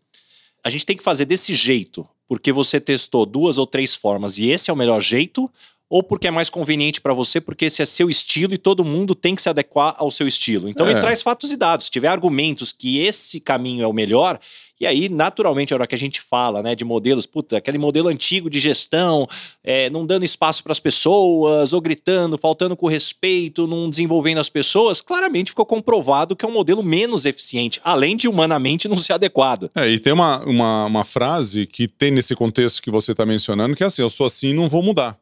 [0.65, 4.49] A gente tem que fazer desse jeito, porque você testou duas ou três formas e
[4.49, 5.47] esse é o melhor jeito,
[5.95, 9.15] ou porque é mais conveniente para você, porque esse é seu estilo e todo mundo
[9.15, 10.67] tem que se adequar ao seu estilo.
[10.67, 10.91] Então, é.
[10.91, 11.85] ele traz fatos e dados.
[11.85, 14.37] Se tiver argumentos que esse caminho é o melhor,
[14.77, 18.09] e aí, naturalmente, a hora que a gente fala né, de modelos, puta, aquele modelo
[18.09, 19.25] antigo de gestão,
[19.63, 24.49] é, não dando espaço para as pessoas, ou gritando, faltando com respeito, não desenvolvendo as
[24.49, 29.13] pessoas, claramente ficou comprovado que é um modelo menos eficiente, além de humanamente não ser
[29.13, 29.71] adequado.
[29.73, 33.77] É, e tem uma, uma, uma frase que tem nesse contexto que você está mencionando,
[33.77, 35.17] que é assim: eu sou assim não vou mudar.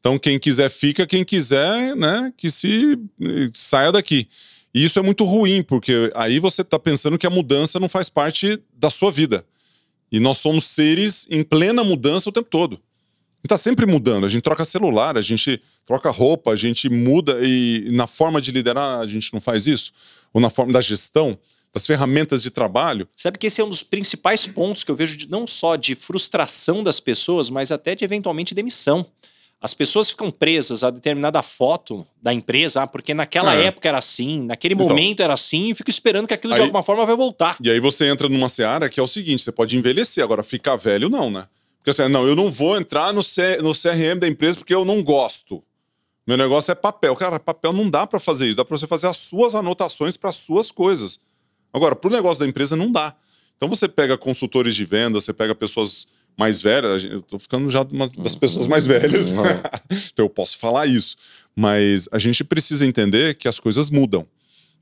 [0.00, 2.98] Então, quem quiser fica, quem quiser, né, que se
[3.52, 4.28] saia daqui.
[4.72, 8.08] E isso é muito ruim, porque aí você está pensando que a mudança não faz
[8.08, 9.44] parte da sua vida.
[10.12, 12.78] E nós somos seres em plena mudança o tempo todo.
[13.42, 14.26] está sempre mudando.
[14.26, 18.50] A gente troca celular, a gente troca roupa, a gente muda e na forma de
[18.50, 19.92] liderar a gente não faz isso?
[20.32, 21.38] Ou na forma da gestão?
[21.76, 23.06] das ferramentas de trabalho.
[23.14, 25.94] Sabe que esse é um dos principais pontos que eu vejo de, não só de
[25.94, 29.04] frustração das pessoas, mas até de eventualmente demissão.
[29.60, 33.66] As pessoas ficam presas a determinada foto da empresa, ah, porque naquela é.
[33.66, 36.64] época era assim, naquele então, momento era assim, e fico esperando que aquilo aí, de
[36.64, 37.56] alguma forma vai voltar.
[37.60, 40.76] E aí você entra numa seara que é o seguinte: você pode envelhecer, agora ficar
[40.76, 41.46] velho, não, né?
[41.78, 44.84] Porque assim, não, eu não vou entrar no, C, no CRM da empresa porque eu
[44.84, 45.62] não gosto.
[46.26, 47.14] Meu negócio é papel.
[47.14, 48.56] Cara, papel não dá para fazer isso.
[48.56, 51.20] Dá para você fazer as suas anotações para as suas coisas.
[51.72, 53.14] Agora, para o negócio da empresa, não dá.
[53.56, 57.82] Então você pega consultores de venda, você pega pessoas mais velha, eu tô ficando já
[57.82, 59.62] uma das pessoas mais velhas, né?
[60.12, 61.16] então eu posso falar isso.
[61.54, 64.26] Mas a gente precisa entender que as coisas mudam.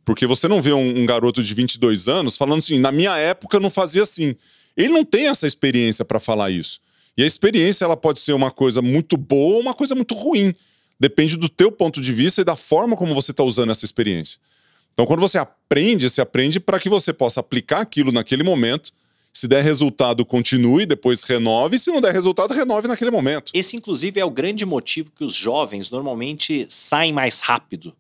[0.05, 3.57] Porque você não vê um, um garoto de 22 anos falando assim, na minha época
[3.57, 4.35] eu não fazia assim.
[4.77, 6.81] Ele não tem essa experiência para falar isso.
[7.17, 10.53] E a experiência ela pode ser uma coisa muito boa ou uma coisa muito ruim.
[10.99, 14.41] Depende do teu ponto de vista e da forma como você está usando essa experiência.
[14.93, 18.93] Então, quando você aprende, você aprende para que você possa aplicar aquilo naquele momento
[19.35, 21.77] se der resultado, continue, depois renove.
[21.77, 23.51] Se não der resultado, renove naquele momento.
[23.53, 27.93] Esse, inclusive, é o grande motivo que os jovens normalmente saem mais rápido.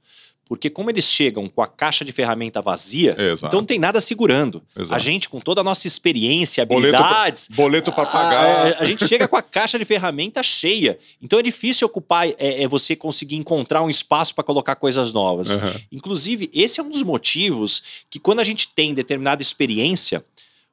[0.46, 3.46] Porque como eles chegam com a caixa de ferramenta vazia, Exato.
[3.46, 4.62] então não tem nada segurando.
[4.76, 4.94] Exato.
[4.94, 7.48] A gente, com toda a nossa experiência, habilidades...
[7.50, 8.44] Boleto para pagar.
[8.44, 10.98] A, a, gente chega com a caixa de ferramenta cheia.
[11.20, 15.50] Então é difícil ocupar, é, é você conseguir encontrar um espaço para colocar coisas novas.
[15.50, 15.74] Uhum.
[15.90, 20.22] Inclusive, esse é um dos motivos que quando a gente tem determinada experiência,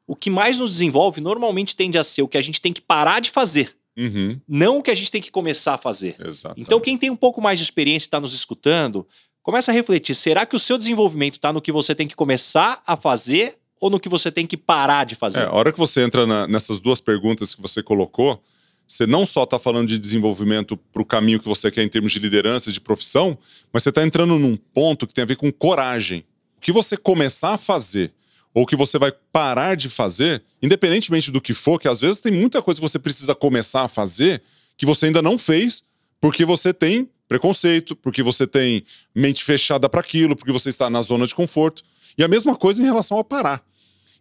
[0.08, 2.82] o que mais nos desenvolve normalmente tende a ser o que a gente tem que
[2.82, 3.76] parar de fazer.
[3.98, 4.40] Uhum.
[4.48, 6.16] Não o que a gente tem que começar a fazer.
[6.20, 6.62] Exatamente.
[6.62, 9.06] Então, quem tem um pouco mais de experiência e está nos escutando,
[9.44, 12.82] começa a refletir: será que o seu desenvolvimento está no que você tem que começar
[12.88, 15.42] a fazer ou no que você tem que parar de fazer?
[15.42, 18.42] É, a hora que você entra na, nessas duas perguntas que você colocou,
[18.88, 22.12] você não só está falando de desenvolvimento para o caminho que você quer em termos
[22.12, 23.38] de liderança, de profissão,
[23.72, 26.26] mas você está entrando num ponto que tem a ver com coragem.
[26.58, 28.14] O que você começar a fazer
[28.54, 32.32] ou que você vai parar de fazer, independentemente do que for, que às vezes tem
[32.32, 34.42] muita coisa que você precisa começar a fazer
[34.78, 35.84] que você ainda não fez,
[36.20, 38.84] porque você tem preconceito, porque você tem
[39.16, 41.84] mente fechada para aquilo, porque você está na zona de conforto.
[42.18, 43.64] E a mesma coisa em relação a parar.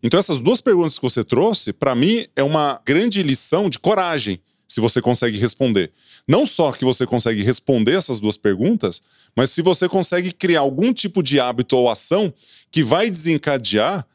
[0.02, 4.40] Então, essas duas perguntas que você trouxe, para mim, é uma grande lição de coragem,
[4.66, 5.92] se você consegue responder.
[6.28, 9.02] Não só que você consegue responder essas duas perguntas,
[9.34, 12.32] mas se você consegue criar algum tipo de hábito ou ação
[12.70, 14.06] que vai desencadear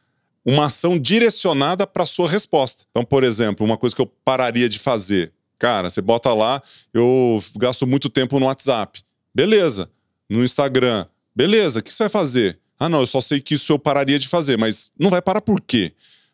[0.46, 2.86] uma ação direcionada para sua resposta.
[2.92, 5.34] Então, por exemplo, uma coisa que eu pararia de fazer.
[5.58, 6.62] Cara, você bota lá,
[6.94, 9.02] eu gasto muito tempo no WhatsApp.
[9.34, 9.90] Beleza.
[10.30, 11.08] No Instagram.
[11.36, 11.80] Beleza.
[11.80, 12.60] O que você vai fazer?
[12.80, 15.42] Ah, não, eu só sei que isso eu pararia de fazer, mas não vai parar
[15.42, 15.94] por quê?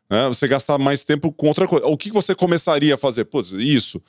[0.09, 1.85] É, você gastar mais tempo com outra coisa.
[1.85, 3.25] O que você começaria a fazer?
[3.25, 4.01] Pô, isso.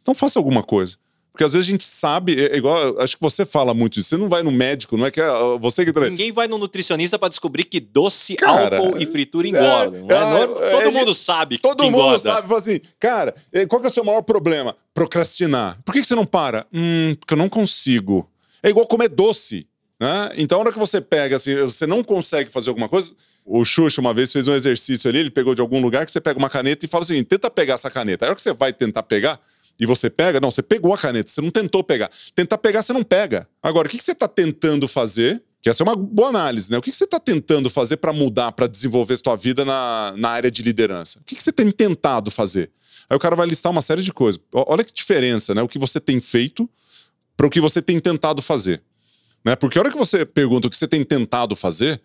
[0.00, 0.96] Então faça alguma coisa.
[1.32, 4.10] Porque às vezes a gente sabe, é, é igual, acho que você fala muito isso.
[4.10, 5.26] Você não vai no médico, não é que é
[5.58, 10.06] você que Ninguém vai no nutricionista para descobrir que doce, cara, álcool e fritura engordam.
[10.10, 12.18] É, é, é, todo mundo sabe Todo mundo engorda.
[12.18, 12.48] sabe.
[12.48, 13.34] Fala assim, cara,
[13.68, 14.76] qual que é o seu maior problema?
[14.92, 15.78] Procrastinar.
[15.84, 16.66] Por que, que você não para?
[16.72, 18.28] Hum, porque eu não consigo.
[18.62, 19.66] É igual comer doce.
[19.98, 20.30] Né?
[20.36, 23.12] Então, a hora que você pega, assim, você não consegue fazer alguma coisa.
[23.44, 26.20] O Xuxa uma vez fez um exercício ali, ele pegou de algum lugar que você
[26.20, 28.24] pega uma caneta e fala assim: tenta pegar essa caneta.
[28.24, 29.40] Aí, a hora que você vai tentar pegar,
[29.78, 32.10] e você pega, não, você pegou a caneta, você não tentou pegar.
[32.34, 33.48] Tentar pegar, você não pega.
[33.62, 35.42] Agora, o que você está tentando fazer?
[35.60, 36.78] Que essa é uma boa análise, né?
[36.78, 40.50] O que você está tentando fazer para mudar, para desenvolver sua vida na, na área
[40.50, 41.20] de liderança?
[41.20, 42.70] O que você tem tentado fazer?
[43.08, 44.40] Aí o cara vai listar uma série de coisas.
[44.52, 45.62] Olha que diferença, né?
[45.62, 46.68] O que você tem feito
[47.36, 48.82] para o que você tem tentado fazer.
[49.44, 49.56] Né?
[49.56, 52.00] Porque a hora que você pergunta o que você tem tentado fazer,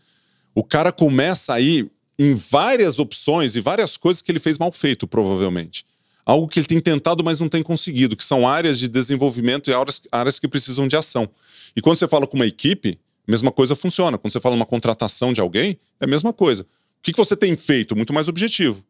[0.56, 4.72] o cara começa a ir em várias opções e várias coisas que ele fez mal
[4.72, 5.86] feito, provavelmente.
[6.28, 9.74] Algo que ele tem tentado, mas não tem conseguido, que são áreas de desenvolvimento e
[9.74, 11.30] áreas, áreas que precisam de ação.
[11.74, 14.18] E quando você fala com uma equipe, a mesma coisa funciona.
[14.18, 16.64] Quando você fala uma contratação de alguém, é a mesma coisa.
[16.64, 16.68] O
[17.02, 17.96] que, que você tem feito?
[17.96, 18.84] Muito mais objetivo.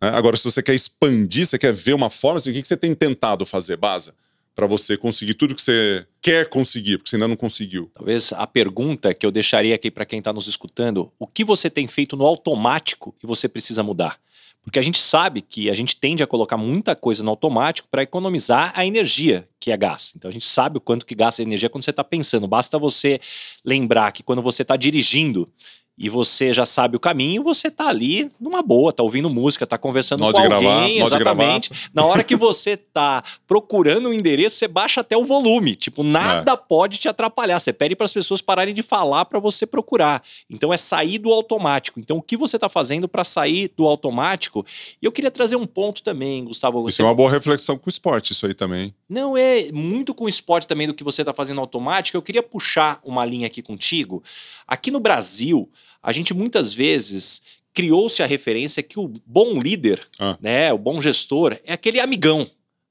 [0.00, 0.08] Né?
[0.14, 2.76] Agora, se você quer expandir, você quer ver uma forma, assim, o que, que você
[2.78, 4.14] tem tentado fazer, Baza?
[4.54, 7.90] para você conseguir tudo que você quer conseguir, porque você ainda não conseguiu?
[7.94, 11.70] Talvez a pergunta que eu deixaria aqui para quem está nos escutando: o que você
[11.70, 14.18] tem feito no automático e você precisa mudar?
[14.62, 18.02] Porque a gente sabe que a gente tende a colocar muita coisa no automático para
[18.02, 20.16] economizar a energia que é gasta.
[20.16, 22.46] Então a gente sabe o quanto que gasta energia quando você está pensando.
[22.46, 23.20] Basta você
[23.64, 25.50] lembrar que quando você está dirigindo,
[25.96, 29.76] e você já sabe o caminho, você tá ali numa boa, tá ouvindo música, tá
[29.76, 31.70] conversando com alguém, gravar, exatamente.
[31.92, 36.52] Na hora que você tá procurando um endereço, você baixa até o volume, tipo, nada
[36.52, 36.56] é.
[36.56, 37.60] pode te atrapalhar.
[37.60, 40.22] Você pede para as pessoas pararem de falar para você procurar.
[40.48, 42.00] Então é sair do automático.
[42.00, 44.64] Então o que você tá fazendo para sair do automático?
[45.00, 47.90] E eu queria trazer um ponto também, Gustavo, Isso é uma boa reflexão com o
[47.90, 48.94] esporte, isso aí também.
[49.08, 52.16] Não é muito com o esporte também do que você tá fazendo automático.
[52.16, 54.22] Eu queria puxar uma linha aqui contigo.
[54.66, 55.68] Aqui no Brasil,
[56.02, 57.42] a gente muitas vezes
[57.74, 60.36] criou-se a referência que o bom líder, ah.
[60.40, 62.46] né, o bom gestor, é aquele amigão.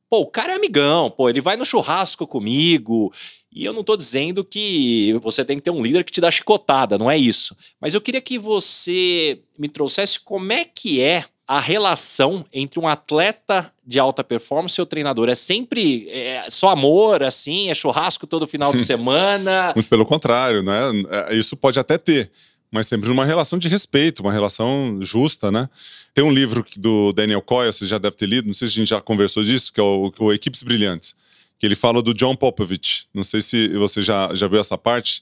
[0.09, 3.13] Pô, o cara é amigão, pô, ele vai no churrasco comigo.
[3.53, 6.31] E eu não estou dizendo que você tem que ter um líder que te dá
[6.31, 7.55] chicotada, não é isso.
[7.79, 12.87] Mas eu queria que você me trouxesse como é que é a relação entre um
[12.87, 15.27] atleta de alta performance e o treinador?
[15.27, 17.69] É sempre é, só amor, assim?
[17.69, 19.73] É churrasco todo final de semana?
[19.75, 20.81] Muito pelo contrário, né?
[21.29, 22.31] É, isso pode até ter
[22.71, 25.69] mas sempre numa relação de respeito, uma relação justa, né?
[26.13, 28.77] Tem um livro do Daniel Coyle, você já deve ter lido, não sei se a
[28.77, 31.13] gente já conversou disso, que é o, o Equipes Brilhantes,
[31.59, 33.07] que ele fala do John Popovich.
[33.13, 35.21] Não sei se você já, já viu essa parte.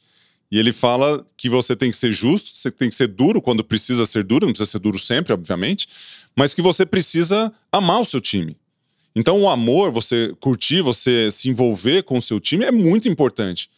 [0.51, 3.63] E ele fala que você tem que ser justo, você tem que ser duro quando
[3.63, 5.87] precisa ser duro, não precisa ser duro sempre, obviamente,
[6.35, 8.57] mas que você precisa amar o seu time.
[9.15, 13.69] Então, o amor, você curtir, você se envolver com o seu time é muito importante.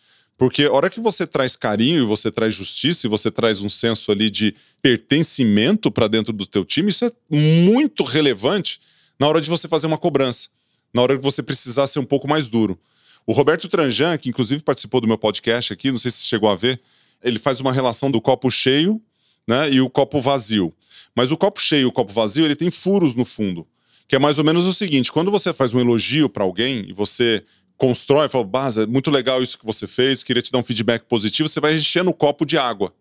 [0.41, 3.69] Porque a hora que você traz carinho e você traz justiça e você traz um
[3.69, 8.81] senso ali de pertencimento para dentro do teu time, isso é muito relevante
[9.19, 10.49] na hora de você fazer uma cobrança,
[10.91, 12.75] na hora que você precisar ser um pouco mais duro.
[13.23, 16.55] O Roberto Tranjan, que inclusive participou do meu podcast aqui, não sei se chegou a
[16.55, 16.81] ver,
[17.23, 18.99] ele faz uma relação do copo cheio
[19.47, 20.73] né, e o copo vazio.
[21.15, 23.67] Mas o copo cheio e o copo vazio, ele tem furos no fundo.
[24.07, 26.93] Que é mais ou menos o seguinte: quando você faz um elogio para alguém e
[26.93, 27.43] você
[27.81, 31.49] constrói, fala, Baza, muito legal isso que você fez, queria te dar um feedback positivo,
[31.49, 32.93] você vai enchendo o copo de água.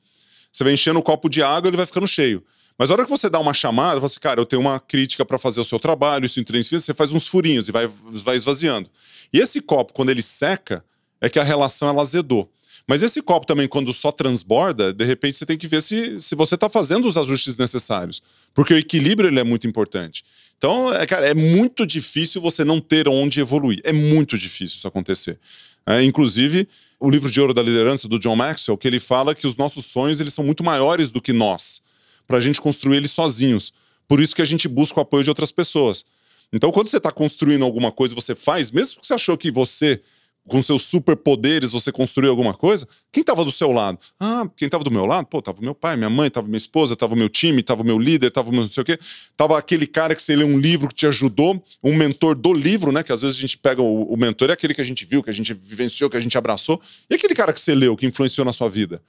[0.51, 2.43] Você vai enchendo o copo de água ele vai ficando cheio.
[2.79, 5.23] Mas a hora que você dá uma chamada, você, assim, cara, eu tenho uma crítica
[5.23, 7.91] para fazer o seu trabalho, isso intensifica, você faz uns furinhos e vai,
[8.25, 8.89] vai esvaziando.
[9.31, 10.83] E esse copo, quando ele seca,
[11.21, 12.51] é que a relação ela azedou.
[12.91, 16.35] Mas esse copo também, quando só transborda, de repente você tem que ver se, se
[16.35, 18.21] você está fazendo os ajustes necessários.
[18.53, 20.25] Porque o equilíbrio ele é muito importante.
[20.59, 23.81] Então, é, cara, é muito difícil você não ter onde evoluir.
[23.85, 25.39] É muito difícil isso acontecer.
[25.87, 26.67] É, inclusive,
[26.99, 29.87] o livro de ouro da liderança do John Maxwell, que ele fala que os nossos
[29.87, 31.83] sonhos eles são muito maiores do que nós,
[32.27, 33.73] para a gente construir eles sozinhos.
[34.09, 36.05] Por isso que a gente busca o apoio de outras pessoas.
[36.53, 40.01] Então, quando você está construindo alguma coisa, você faz, mesmo que você achou que você
[40.49, 43.99] com seus superpoderes você construiu alguma coisa, quem estava do seu lado?
[44.19, 45.27] Ah, quem estava do meu lado?
[45.27, 48.31] Pô, tava meu pai, minha mãe, tava minha esposa, tava meu time, tava meu líder,
[48.31, 48.99] tava meu não sei o quê.
[49.37, 52.91] Tava aquele cara que você lê um livro que te ajudou, um mentor do livro,
[52.91, 53.03] né?
[53.03, 55.23] Que às vezes a gente pega o, o mentor, é aquele que a gente viu,
[55.23, 56.81] que a gente vivenciou, que a gente abraçou.
[57.09, 59.03] E aquele cara que você leu, que influenciou na sua vida?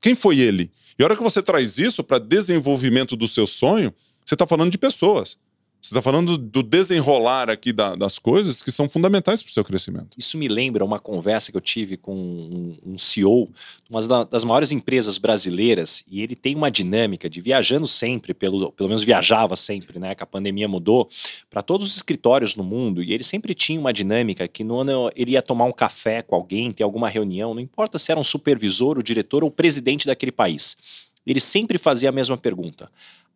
[0.00, 0.70] Quem foi ele?
[0.98, 3.92] E a hora que você traz isso para desenvolvimento do seu sonho,
[4.24, 5.38] você está falando de pessoas.
[5.80, 9.64] Você está falando do desenrolar aqui da, das coisas que são fundamentais para o seu
[9.64, 10.18] crescimento.
[10.18, 13.48] Isso me lembra uma conversa que eu tive com um, um CEO
[13.88, 18.88] uma das maiores empresas brasileiras e ele tem uma dinâmica de viajando sempre, pelo, pelo
[18.88, 20.16] menos viajava sempre, né?
[20.16, 21.08] Que a pandemia mudou,
[21.48, 25.10] para todos os escritórios no mundo e ele sempre tinha uma dinâmica que no ano
[25.14, 28.24] ele ia tomar um café com alguém, ter alguma reunião, não importa se era um
[28.24, 30.76] supervisor, o diretor ou o presidente daquele país.
[31.24, 32.90] Ele sempre fazia a mesma pergunta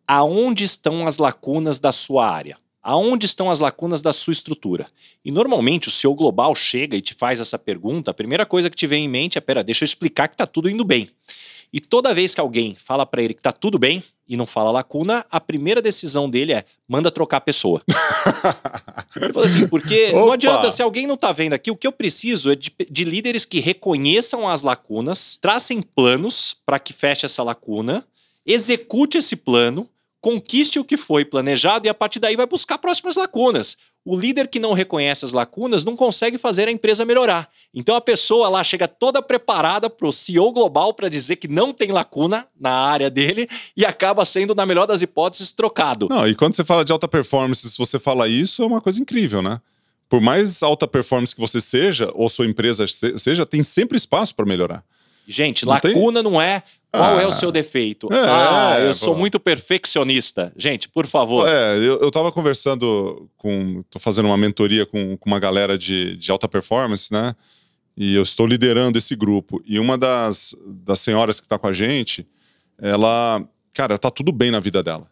[0.07, 2.57] aonde estão as lacunas da sua área?
[2.81, 4.87] Aonde estão as lacunas da sua estrutura?
[5.23, 8.75] E normalmente o seu global chega e te faz essa pergunta, a primeira coisa que
[8.75, 11.09] te vem em mente é: pera, deixa eu explicar que está tudo indo bem.
[11.71, 14.69] E toda vez que alguém fala para ele que está tudo bem e não fala
[14.69, 17.81] lacuna, a primeira decisão dele é: manda trocar a pessoa.
[19.15, 20.19] ele falou assim, porque Opa.
[20.19, 23.03] não adianta, se alguém não está vendo aqui, o que eu preciso é de, de
[23.05, 28.05] líderes que reconheçam as lacunas, tracem planos para que feche essa lacuna,
[28.45, 29.89] execute esse plano
[30.23, 33.75] conquiste o que foi planejado e a partir daí vai buscar próximas lacunas.
[34.05, 37.49] O líder que não reconhece as lacunas não consegue fazer a empresa melhorar.
[37.73, 41.73] Então a pessoa lá chega toda preparada para o CEO global para dizer que não
[41.73, 46.07] tem lacuna na área dele e acaba sendo, na melhor das hipóteses, trocado.
[46.09, 49.01] Não, e quando você fala de alta performance, se você fala isso, é uma coisa
[49.01, 49.59] incrível, né?
[50.07, 54.45] Por mais alta performance que você seja, ou sua empresa seja, tem sempre espaço para
[54.45, 54.85] melhorar.
[55.27, 56.31] Gente, não lacuna tem?
[56.31, 56.63] não é
[56.93, 57.31] qual ah, é o ah.
[57.31, 58.07] seu defeito?
[58.13, 60.53] É, ah, eu sou muito perfeccionista.
[60.55, 61.47] Gente, por favor.
[61.47, 63.83] É, eu, eu tava conversando com.
[63.89, 67.35] tô fazendo uma mentoria com, com uma galera de, de alta performance, né?
[67.97, 69.59] E eu estou liderando esse grupo.
[69.65, 72.27] E uma das, das senhoras que tá com a gente,
[72.79, 73.43] ela.
[73.73, 75.07] Cara, tá tudo bem na vida dela.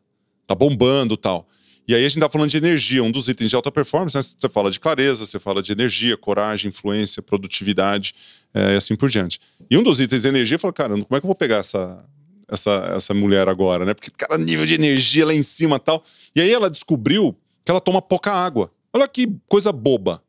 [0.45, 1.47] Tá bombando tal.
[1.87, 4.21] E aí a gente tá falando de energia, um dos itens de alta performance, né?
[4.21, 8.13] Você fala de clareza, você fala de energia, coragem, influência, produtividade
[8.53, 9.39] é, e assim por diante.
[9.69, 11.57] E um dos itens de energia, eu falo, cara, como é que eu vou pegar
[11.57, 12.05] essa,
[12.47, 13.93] essa, essa mulher agora, né?
[13.93, 16.03] Porque, cara, nível de energia lá em cima tal.
[16.35, 18.71] E aí ela descobriu que ela toma pouca água.
[18.93, 20.21] Olha que coisa boba.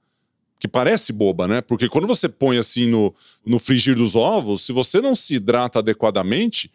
[0.58, 1.60] Que parece boba, né?
[1.60, 3.12] Porque quando você põe assim no,
[3.44, 6.70] no frigir dos ovos, se você não se hidrata adequadamente,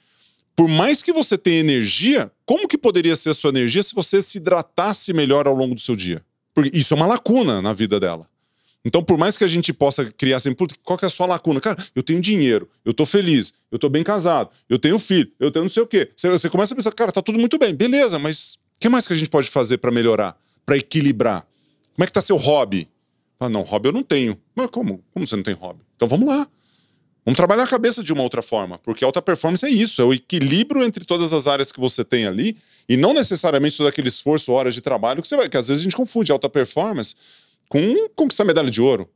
[0.58, 4.24] por mais que você tenha energia, como que poderia ser a sua energia se você
[4.24, 6.20] se hidratasse melhor ao longo do seu dia?
[6.52, 8.28] Porque isso é uma lacuna na vida dela.
[8.84, 11.62] Então, por mais que a gente possa criar assim, qual que é a sua lacuna?
[11.62, 15.52] Cara, eu tenho dinheiro, eu tô feliz, eu tô bem casado, eu tenho filho, eu
[15.52, 16.10] tenho não sei o quê.
[16.16, 19.06] Você, você começa a pensar, cara, tá tudo muito bem, beleza, mas o que mais
[19.06, 20.36] que a gente pode fazer para melhorar,
[20.66, 21.46] para equilibrar?
[21.94, 22.90] Como é que tá seu hobby?
[23.40, 24.36] Ah, não, hobby eu não tenho.
[24.56, 25.04] Mas como?
[25.14, 25.82] Como você não tem hobby?
[25.96, 26.48] Então vamos lá.
[27.28, 30.14] Vamos trabalhar a cabeça de uma outra forma, porque alta performance é isso, é o
[30.14, 32.56] equilíbrio entre todas as áreas que você tem ali,
[32.88, 35.82] e não necessariamente todo aquele esforço, horas de trabalho que você vai, que às vezes
[35.82, 37.18] a gente confunde alta performance
[37.68, 39.10] com conquistar medalha de ouro.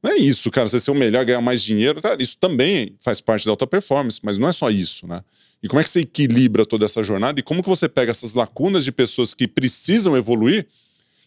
[0.00, 2.16] Não é isso, cara, você ser o melhor, ganhar mais dinheiro, tá?
[2.20, 5.20] isso também faz parte da alta performance, mas não é só isso, né?
[5.60, 8.32] E como é que você equilibra toda essa jornada e como que você pega essas
[8.32, 10.68] lacunas de pessoas que precisam evoluir,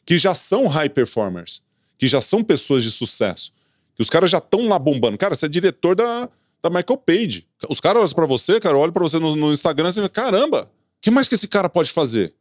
[0.06, 1.62] que já são high performers,
[1.98, 3.52] que já são pessoas de sucesso,
[3.96, 5.18] que os caras já estão lá bombando.
[5.18, 6.30] Cara, você é diretor da,
[6.62, 7.48] da Michael Page.
[7.70, 10.64] Os caras olham pra você, cara, olham pra você no, no Instagram e você caramba,
[10.64, 12.34] o que mais que esse cara pode fazer?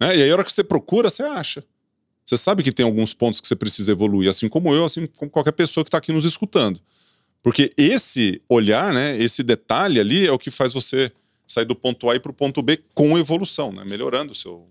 [0.00, 0.16] Né?
[0.16, 1.64] E aí, a hora que você procura, você acha.
[2.24, 5.30] Você sabe que tem alguns pontos que você precisa evoluir, assim como eu, assim como
[5.30, 6.80] qualquer pessoa que está aqui nos escutando.
[7.42, 11.10] Porque esse olhar, né, esse detalhe ali é o que faz você
[11.46, 14.68] sair do ponto A e para o ponto B com evolução, né, melhorando o seu,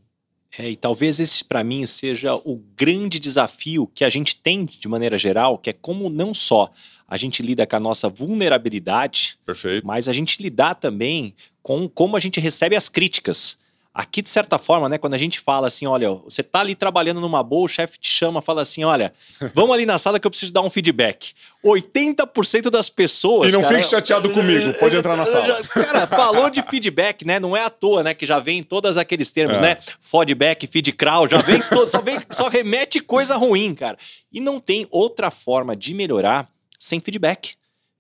[0.57, 4.87] é, e talvez esse, para mim, seja o grande desafio que a gente tem de
[4.87, 6.71] maneira geral, que é como não só
[7.07, 9.85] a gente lida com a nossa vulnerabilidade, Perfeito.
[9.85, 13.57] mas a gente lidar também com como a gente recebe as críticas.
[13.97, 17.19] Aqui, de certa forma, né, quando a gente fala assim, olha, você tá ali trabalhando
[17.19, 19.11] numa boa, o chefe te chama, fala assim, olha,
[19.55, 21.33] vamos ali na sala que eu preciso dar um feedback.
[21.65, 23.49] 80% das pessoas.
[23.49, 25.63] E não cara, fique chateado comigo, pode entrar na sala.
[25.73, 27.39] Cara, falou de feedback, né?
[27.39, 28.13] Não é à toa, né?
[28.13, 29.61] Que já vem todos aqueles termos, é.
[29.61, 29.77] né?
[29.99, 33.97] Feedback, feedcrawl, já vem, todo, só vem, só remete coisa ruim, cara.
[34.31, 37.56] E não tem outra forma de melhorar sem feedback.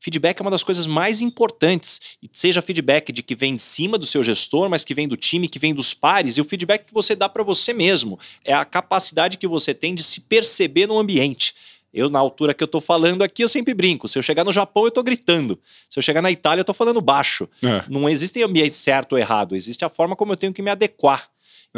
[0.07, 1.99] Feedback é uma das coisas mais importantes.
[2.23, 5.17] E seja feedback de que vem de cima do seu gestor, mas que vem do
[5.17, 8.17] time, que vem dos pares, e o feedback que você dá para você mesmo.
[8.45, 11.53] É a capacidade que você tem de se perceber no ambiente.
[11.93, 14.07] Eu, na altura que eu tô falando aqui, eu sempre brinco.
[14.07, 15.59] Se eu chegar no Japão, eu tô gritando.
[15.89, 17.49] Se eu chegar na Itália, eu tô falando baixo.
[17.61, 17.83] É.
[17.89, 19.57] Não existe ambiente certo ou errado.
[19.57, 21.29] Existe a forma como eu tenho que me adequar.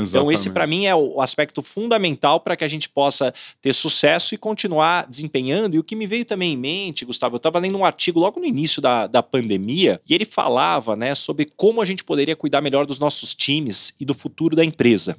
[0.01, 0.09] Exatamente.
[0.09, 4.33] Então, esse para mim é o aspecto fundamental para que a gente possa ter sucesso
[4.33, 5.75] e continuar desempenhando.
[5.75, 8.39] E o que me veio também em mente, Gustavo, eu estava lendo um artigo logo
[8.39, 12.61] no início da, da pandemia e ele falava né, sobre como a gente poderia cuidar
[12.61, 15.17] melhor dos nossos times e do futuro da empresa.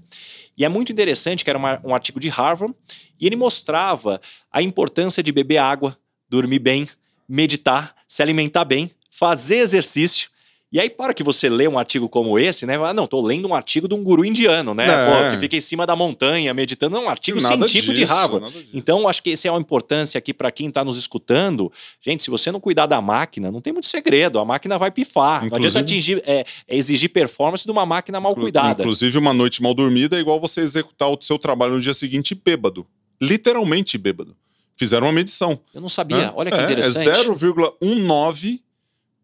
[0.57, 2.74] E é muito interessante que era uma, um artigo de Harvard
[3.20, 4.20] e ele mostrava
[4.51, 5.97] a importância de beber água,
[6.28, 6.89] dormir bem,
[7.28, 10.30] meditar, se alimentar bem, fazer exercício
[10.73, 12.77] e aí, para que você lê um artigo como esse, né?
[12.77, 14.87] Ah, não, tô lendo um artigo de um guru indiano, né?
[14.87, 15.07] É.
[15.07, 16.95] Pô, que fica em cima da montanha meditando.
[16.95, 18.68] Não, um artigo nada científico disso, de Harvard.
[18.73, 21.73] Então, acho que essa é uma importância aqui para quem está nos escutando.
[22.01, 24.39] Gente, se você não cuidar da máquina, não tem muito segredo.
[24.39, 25.45] A máquina vai pifar.
[25.45, 28.85] Inclusive, não adianta atingir, é, é exigir performance de uma máquina mal cuidada.
[28.85, 32.33] Inclusive, uma noite mal dormida é igual você executar o seu trabalho no dia seguinte
[32.33, 32.87] bêbado.
[33.21, 34.37] Literalmente bêbado.
[34.77, 35.59] Fizeram uma medição.
[35.75, 36.16] Eu não sabia.
[36.16, 37.09] É, Olha que é, é interessante.
[37.09, 38.61] É 0,19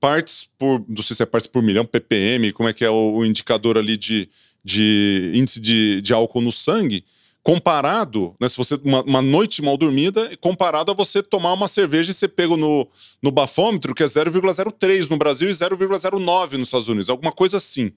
[0.00, 0.84] partes por.
[0.88, 3.76] Não sei se é partes por milhão, ppm, como é que é o, o indicador
[3.76, 4.28] ali de,
[4.64, 7.04] de índice de, de álcool no sangue.
[7.42, 12.10] comparado, né, se você uma, uma, noite mal dormida, comparado a você tomar uma cerveja
[12.10, 12.88] e você pega no,
[13.22, 17.92] no bafômetro, que é 0,03 no Brasil e 0,09 nos Estados Unidos, alguma coisa assim.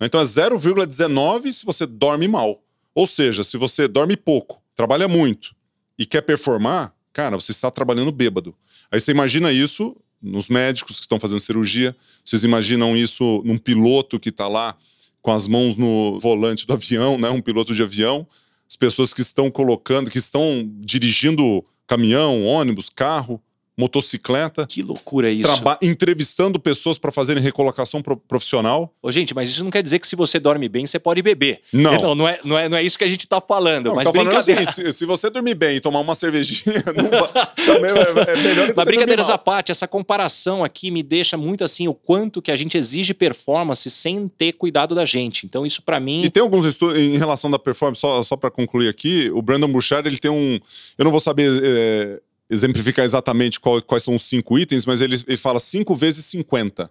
[0.00, 2.62] Então é 0,19 se você dorme mal.
[2.94, 5.54] Ou seja, se você dorme pouco, trabalha muito
[5.98, 8.56] e quer performar, cara, você está trabalhando bêbado.
[8.90, 14.18] Aí você imagina isso nos médicos que estão fazendo cirurgia, vocês imaginam isso num piloto
[14.18, 14.76] que está lá
[15.22, 17.28] com as mãos no volante do avião, né?
[17.30, 18.26] Um piloto de avião.
[18.68, 23.42] As pessoas que estão colocando, que estão dirigindo caminhão, ônibus, carro,
[23.78, 24.66] motocicleta.
[24.66, 25.62] Que loucura isso.
[25.80, 28.92] Entrevistando pessoas para fazerem recolocação pro profissional.
[29.00, 31.60] Ô, gente, mas isso não quer dizer que se você dorme bem, você pode beber.
[31.72, 31.92] Não.
[31.92, 33.86] Não, não, é, não, é, não é isso que a gente está falando.
[33.86, 34.62] Não, mas tá brincadeira...
[34.62, 37.46] falando assim, se, se, você dormir bem e tomar uma cervejinha, vai...
[37.64, 41.62] também é, é melhor que Mas brincadeiras à parte, essa comparação aqui me deixa muito
[41.62, 45.46] assim, o quanto que a gente exige performance sem ter cuidado da gente.
[45.46, 46.24] Então isso para mim...
[46.24, 49.68] E tem alguns estudos em relação da performance, só, só para concluir aqui, o Brandon
[49.68, 50.58] Bouchard, ele tem um...
[50.98, 51.48] Eu não vou saber...
[51.62, 56.24] É exemplificar exatamente qual, quais são os cinco itens, mas ele, ele fala 5 vezes
[56.26, 56.90] 50.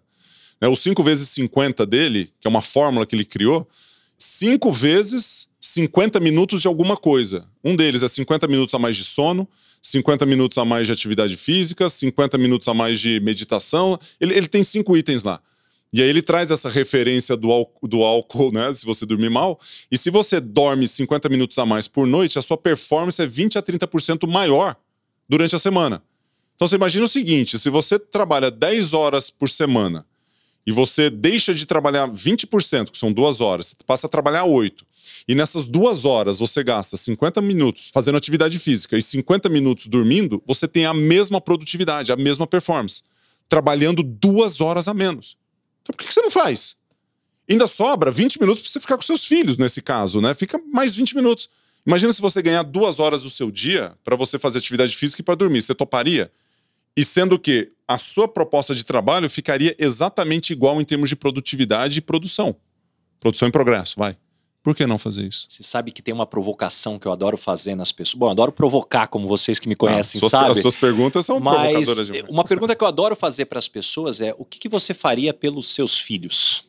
[0.61, 0.67] Né?
[0.67, 3.67] O 5 vezes 50 dele, que é uma fórmula que ele criou,
[4.17, 7.47] 5 vezes 50 minutos de alguma coisa.
[7.63, 9.47] Um deles é 50 minutos a mais de sono,
[9.81, 13.99] 50 minutos a mais de atividade física, 50 minutos a mais de meditação.
[14.19, 15.39] Ele, ele tem cinco itens lá.
[15.93, 17.47] E aí ele traz essa referência do,
[17.83, 18.73] do álcool, né?
[18.73, 19.59] Se você dormir mal.
[19.89, 23.57] E se você dorme 50 minutos a mais por noite, a sua performance é 20
[23.57, 24.75] a 30% maior
[25.27, 26.03] durante a semana.
[26.55, 30.05] Então você imagina o seguinte: se você trabalha 10 horas por semana
[30.65, 34.85] e você deixa de trabalhar 20%, que são duas horas, você passa a trabalhar 8.
[35.27, 40.41] E nessas duas horas você gasta 50 minutos fazendo atividade física e 50 minutos dormindo,
[40.45, 43.03] você tem a mesma produtividade, a mesma performance,
[43.47, 45.37] trabalhando duas horas a menos.
[45.81, 46.75] Então por que você não faz?
[47.49, 50.33] Ainda sobra 20 minutos para você ficar com seus filhos, nesse caso, né?
[50.33, 51.49] Fica mais 20 minutos.
[51.87, 55.23] Imagina se você ganhar duas horas do seu dia para você fazer atividade física e
[55.23, 55.61] para dormir.
[55.61, 56.29] Você toparia?
[56.97, 61.99] E sendo que a sua proposta de trabalho ficaria exatamente igual em termos de produtividade
[61.99, 62.57] e produção.
[63.21, 64.17] Produção em progresso, vai.
[64.61, 65.45] Por que não fazer isso?
[65.47, 68.19] Você sabe que tem uma provocação que eu adoro fazer nas pessoas.
[68.19, 70.51] Bom, eu adoro provocar, como vocês que me conhecem, ah, suas, sabe?
[70.51, 72.25] As suas perguntas são Mas provocadoras demais.
[72.27, 75.33] Uma pergunta que eu adoro fazer para as pessoas é: o que, que você faria
[75.33, 76.66] pelos seus filhos?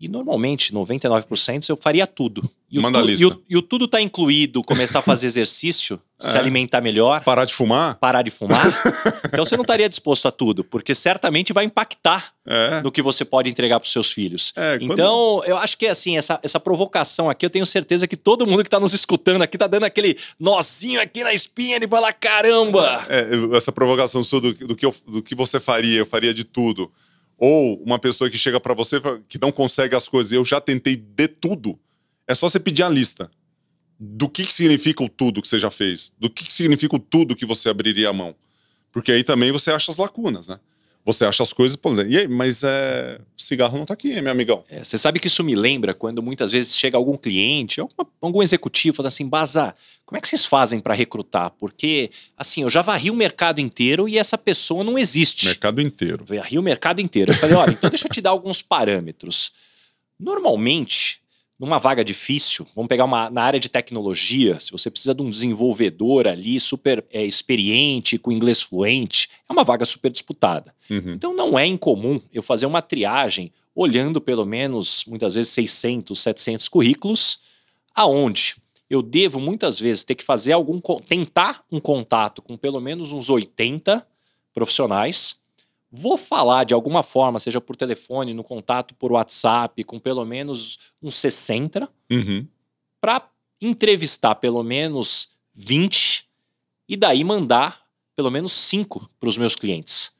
[0.00, 2.48] E normalmente, 99%, eu faria tudo.
[2.70, 3.24] E Manda tu, lista.
[3.24, 6.26] E o, e o tudo tá incluído, começar a fazer exercício, é.
[6.26, 7.22] se alimentar melhor.
[7.22, 7.94] Parar de fumar?
[7.96, 8.66] Parar de fumar.
[9.26, 12.82] então você não estaria disposto a tudo, porque certamente vai impactar é.
[12.82, 14.52] no que você pode entregar para os seus filhos.
[14.56, 14.92] É, quando...
[14.92, 18.62] Então, eu acho que assim, essa, essa provocação aqui, eu tenho certeza que todo mundo
[18.62, 23.06] que está nos escutando aqui tá dando aquele nozinho aqui na espinha de falar: caramba!
[23.08, 26.42] É, essa provocação sua do, do, que eu, do que você faria, eu faria de
[26.42, 26.90] tudo
[27.38, 30.96] ou uma pessoa que chega para você que não consegue as coisas, eu já tentei
[30.96, 31.78] de tudo,
[32.26, 33.30] é só você pedir a lista
[33.98, 36.98] do que, que significa o tudo que você já fez, do que, que significa o
[36.98, 38.34] tudo que você abriria a mão.
[38.92, 40.58] Porque aí também você acha as lacunas, né?
[41.04, 44.32] Você acha as coisas, pô, e aí, mas é, o cigarro não tá aqui, meu
[44.32, 44.64] amigão.
[44.70, 48.42] É, você sabe que isso me lembra quando muitas vezes chega algum cliente, alguma, algum
[48.42, 49.74] executivo, fala assim, Baza,
[50.06, 51.50] como é que vocês fazem para recrutar?
[51.50, 55.44] Porque, assim, eu já varri o mercado inteiro e essa pessoa não existe.
[55.44, 56.24] Mercado inteiro.
[56.24, 57.32] Varri o mercado inteiro.
[57.32, 59.52] Eu falei, olha, então deixa eu te dar alguns parâmetros.
[60.18, 61.20] Normalmente,
[61.58, 65.30] numa vaga difícil, vamos pegar uma na área de tecnologia, se você precisa de um
[65.30, 70.74] desenvolvedor ali super é, experiente, com inglês fluente, é uma vaga super disputada.
[70.90, 71.14] Uhum.
[71.14, 76.68] Então não é incomum eu fazer uma triagem olhando pelo menos, muitas vezes, 600, 700
[76.68, 77.40] currículos,
[77.94, 78.56] aonde
[78.88, 83.30] eu devo muitas vezes ter que fazer algum tentar um contato com pelo menos uns
[83.30, 84.06] 80
[84.52, 85.36] profissionais
[85.96, 90.92] vou falar de alguma forma, seja por telefone, no contato por WhatsApp, com pelo menos
[91.00, 92.48] uns 60, uhum.
[93.00, 93.30] para
[93.62, 96.28] entrevistar pelo menos 20
[96.88, 97.84] e daí mandar
[98.16, 100.12] pelo menos 5 para os meus clientes.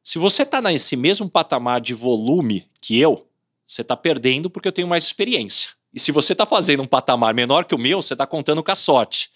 [0.00, 3.26] Se você está nesse mesmo patamar de volume que eu,
[3.66, 5.70] você está perdendo porque eu tenho mais experiência.
[5.92, 8.70] E se você está fazendo um patamar menor que o meu, você está contando com
[8.70, 9.28] a sorte.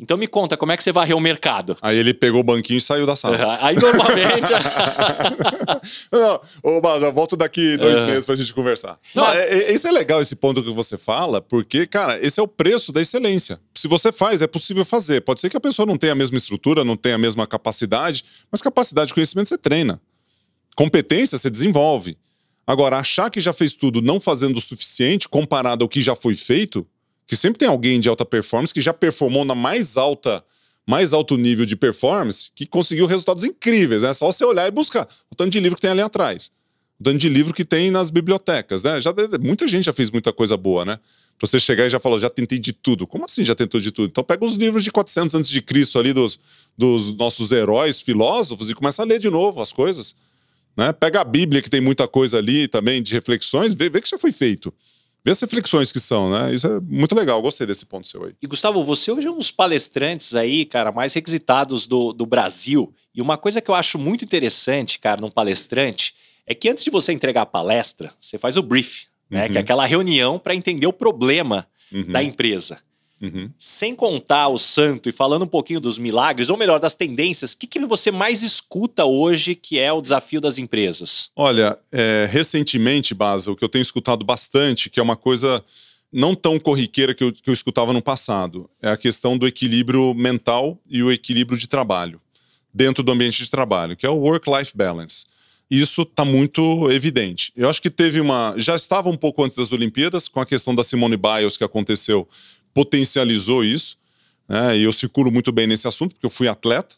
[0.00, 1.76] Então me conta, como é que você varreu o mercado?
[1.82, 3.58] Aí ele pegou o banquinho e saiu da sala.
[3.60, 4.52] Aí normalmente.
[6.12, 8.06] não, ô, mas eu volto daqui dois uhum.
[8.06, 8.96] meses pra gente conversar.
[9.12, 9.36] Não, mas...
[9.36, 12.46] é, é, esse é legal, esse ponto que você fala, porque, cara, esse é o
[12.46, 13.60] preço da excelência.
[13.74, 15.22] Se você faz, é possível fazer.
[15.22, 18.24] Pode ser que a pessoa não tenha a mesma estrutura, não tenha a mesma capacidade,
[18.52, 20.00] mas capacidade de conhecimento você treina.
[20.76, 22.16] Competência você desenvolve.
[22.64, 26.36] Agora, achar que já fez tudo não fazendo o suficiente comparado ao que já foi
[26.36, 26.86] feito,
[27.28, 30.42] que sempre tem alguém de alta performance que já performou na mais alta,
[30.86, 34.14] mais alto nível de performance, que conseguiu resultados incríveis, né?
[34.14, 36.50] Só você olhar e buscar o tanto de livro que tem ali atrás.
[36.98, 38.98] o tanto de livro que tem nas bibliotecas, né?
[38.98, 40.98] Já, muita gente já fez muita coisa boa, né?
[41.38, 43.06] Pra você chegar e já falou, já tentei de tudo.
[43.06, 44.08] Como assim já tentou de tudo?
[44.08, 46.40] Então pega os livros de 400 antes de Cristo ali dos,
[46.78, 50.16] dos nossos heróis, filósofos e começa a ler de novo as coisas.
[50.74, 50.94] Né?
[50.94, 54.16] Pega a Bíblia, que tem muita coisa ali também de reflexões, vê, vê que já
[54.16, 54.72] foi feito.
[55.24, 56.54] Vê as reflexões que são, né?
[56.54, 58.34] Isso é muito legal, gostei desse ponto seu aí.
[58.40, 62.94] E Gustavo, você hoje é um dos palestrantes aí, cara, mais requisitados do, do Brasil.
[63.14, 66.14] E uma coisa que eu acho muito interessante, cara, num palestrante,
[66.46, 69.44] é que antes de você entregar a palestra, você faz o brief, né?
[69.44, 69.52] Uhum.
[69.52, 72.12] Que é aquela reunião para entender o problema uhum.
[72.12, 72.78] da empresa.
[73.20, 73.50] Uhum.
[73.58, 77.58] Sem contar o santo e falando um pouquinho dos milagres, ou melhor, das tendências, o
[77.58, 81.30] que, que você mais escuta hoje que é o desafio das empresas?
[81.34, 85.62] Olha, é, recentemente, Basa, o que eu tenho escutado bastante, que é uma coisa
[86.12, 90.14] não tão corriqueira que eu, que eu escutava no passado, é a questão do equilíbrio
[90.14, 92.20] mental e o equilíbrio de trabalho
[92.72, 95.26] dentro do ambiente de trabalho, que é o work-life balance
[95.70, 97.52] isso está muito evidente.
[97.54, 98.54] Eu acho que teve uma.
[98.56, 102.26] Já estava um pouco antes das Olimpíadas, com a questão da Simone Biles que aconteceu,
[102.78, 103.96] potencializou isso.
[104.48, 104.78] Né?
[104.78, 106.94] E eu circulo muito bem nesse assunto, porque eu fui atleta.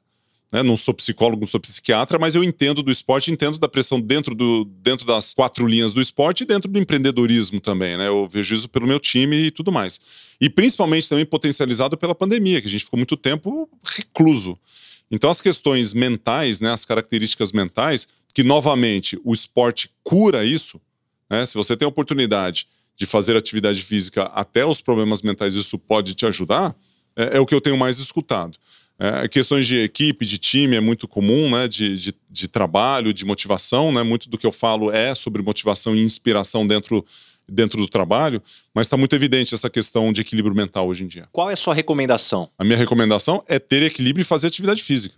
[0.52, 0.62] Né?
[0.62, 4.34] Não sou psicólogo, não sou psiquiatra, mas eu entendo do esporte, entendo da pressão dentro,
[4.34, 7.96] do, dentro das quatro linhas do esporte e dentro do empreendedorismo também.
[7.96, 8.08] Né?
[8.08, 9.98] Eu vejo isso pelo meu time e tudo mais.
[10.38, 14.58] E principalmente também potencializado pela pandemia, que a gente ficou muito tempo recluso.
[15.10, 20.78] Então, as questões mentais, né, as características mentais, que novamente o esporte cura isso,
[21.30, 21.46] né?
[21.46, 22.66] Se você tem a oportunidade
[23.00, 26.76] de fazer atividade física até os problemas mentais, isso pode te ajudar,
[27.16, 28.58] é, é o que eu tenho mais escutado.
[28.98, 31.66] É, questões de equipe, de time é muito comum, né?
[31.66, 34.02] De, de, de, trabalho, de motivação, né?
[34.02, 37.02] Muito do que eu falo é sobre motivação e inspiração dentro,
[37.48, 38.42] dentro do trabalho,
[38.74, 41.26] mas está muito evidente essa questão de equilíbrio mental hoje em dia.
[41.32, 42.50] Qual é a sua recomendação?
[42.58, 45.16] A minha recomendação é ter equilíbrio e fazer atividade física.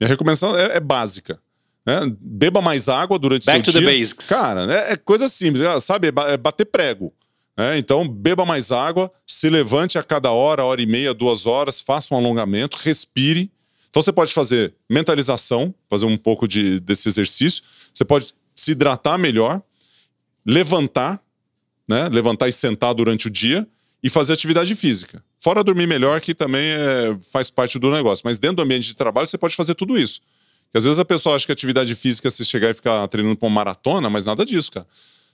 [0.00, 1.40] Minha recomendação é, é básica.
[1.86, 2.00] Né?
[2.20, 3.88] Beba mais água durante Back o seu dia.
[3.88, 4.28] Back to the basics.
[4.28, 4.92] Cara, né?
[4.92, 6.08] é coisa simples, é, sabe?
[6.08, 7.12] É, é bater prego.
[7.56, 7.78] Né?
[7.78, 12.14] Então, beba mais água, se levante a cada hora, hora e meia, duas horas, faça
[12.14, 13.50] um alongamento, respire.
[13.88, 17.62] Então, você pode fazer mentalização, fazer um pouco de, desse exercício.
[17.92, 19.60] Você pode se hidratar melhor,
[20.46, 21.20] levantar,
[21.88, 22.08] né?
[22.08, 23.66] levantar e sentar durante o dia
[24.02, 25.22] e fazer atividade física.
[25.38, 28.22] Fora dormir melhor, que também é, faz parte do negócio.
[28.24, 30.20] Mas dentro do ambiente de trabalho, você pode fazer tudo isso.
[30.70, 33.36] Porque às vezes a pessoa acha que atividade física é se chegar e ficar treinando
[33.36, 34.86] para uma maratona, mas nada disso, cara.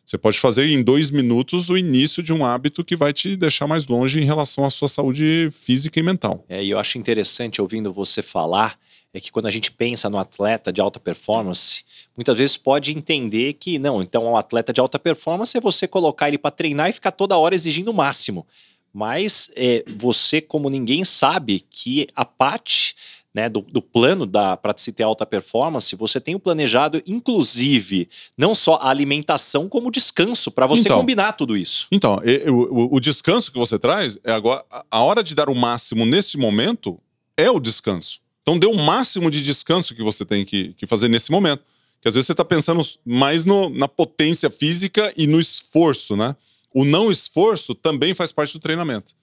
[0.04, 3.66] Você pode fazer em dois minutos o início de um hábito que vai te deixar
[3.66, 6.44] mais longe em relação à sua saúde física e mental.
[6.48, 8.78] É, e eu acho interessante ouvindo você falar
[9.12, 11.84] é que quando a gente pensa no atleta de alta performance,
[12.16, 16.28] muitas vezes pode entender que não, então um atleta de alta performance é você colocar
[16.28, 18.46] ele para treinar e ficar toda hora exigindo o máximo.
[18.92, 22.94] Mas é, você, como ninguém, sabe que a parte
[23.36, 28.54] né, do, do, plano para se ter alta performance, você tem o planejado, inclusive, não
[28.54, 31.86] só a alimentação, como o descanso, para você então, combinar tudo isso.
[31.92, 32.18] Então,
[32.48, 34.64] o, o, descanso que você traz é agora.
[34.90, 36.98] A hora de dar o máximo nesse momento
[37.36, 38.20] é o descanso.
[38.40, 41.62] Então, dê o máximo de descanso que você tem que, que fazer nesse momento.
[42.00, 46.34] Que às vezes você está pensando mais no, na potência física e no esforço, né?
[46.72, 49.14] O não esforço também faz parte do treinamento.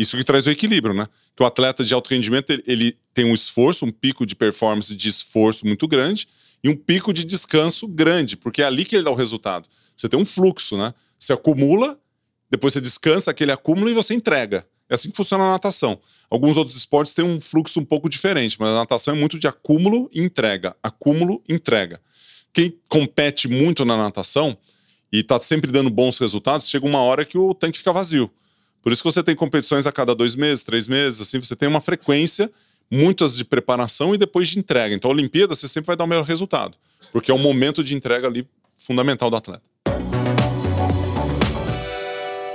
[0.00, 1.06] Isso que traz o equilíbrio, né?
[1.36, 4.96] Que o atleta de alto rendimento ele, ele tem um esforço, um pico de performance
[4.96, 6.26] de esforço muito grande
[6.64, 9.68] e um pico de descanso grande, porque é ali que ele dá o resultado.
[9.94, 10.94] Você tem um fluxo, né?
[11.18, 12.00] Você acumula,
[12.50, 14.66] depois você descansa aquele acúmulo e você entrega.
[14.88, 16.00] É assim que funciona a natação.
[16.30, 19.46] Alguns outros esportes têm um fluxo um pouco diferente, mas a natação é muito de
[19.46, 20.74] acúmulo e entrega.
[20.82, 22.00] Acúmulo, entrega.
[22.54, 24.56] Quem compete muito na natação
[25.12, 28.30] e está sempre dando bons resultados, chega uma hora que o tanque fica vazio.
[28.82, 31.68] Por isso que você tem competições a cada dois meses, três meses, assim, você tem
[31.68, 32.50] uma frequência,
[32.90, 34.94] muitas de preparação e depois de entrega.
[34.94, 36.78] Então, a Olimpíada, você sempre vai dar o melhor resultado,
[37.12, 39.62] porque é o momento de entrega ali fundamental do atleta.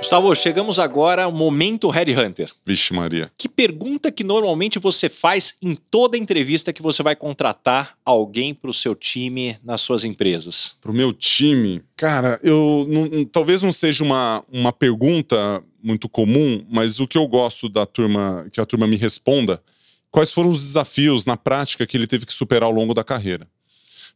[0.06, 2.48] Gustavo, chegamos agora ao momento Headhunter.
[2.64, 3.28] Vixe Maria.
[3.36, 8.70] Que pergunta que normalmente você faz em toda entrevista que você vai contratar alguém para
[8.70, 10.76] o seu time nas suas empresas?
[10.80, 11.82] Para o meu time?
[11.96, 17.26] Cara, eu não, talvez não seja uma, uma pergunta muito comum, mas o que eu
[17.28, 19.62] gosto da turma, que a turma me responda,
[20.10, 23.48] quais foram os desafios na prática que ele teve que superar ao longo da carreira.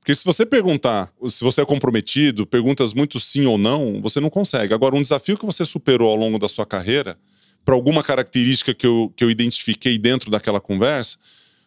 [0.01, 4.31] Porque se você perguntar se você é comprometido, perguntas muito sim ou não, você não
[4.31, 4.73] consegue.
[4.73, 7.19] Agora, um desafio que você superou ao longo da sua carreira,
[7.65, 11.19] para alguma característica que eu, que eu identifiquei dentro daquela conversa,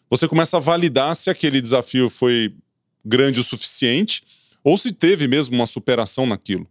[0.10, 2.54] você começa a validar se aquele desafio foi
[3.06, 4.24] grande o suficiente
[4.64, 6.68] ou se teve mesmo uma superação naquilo.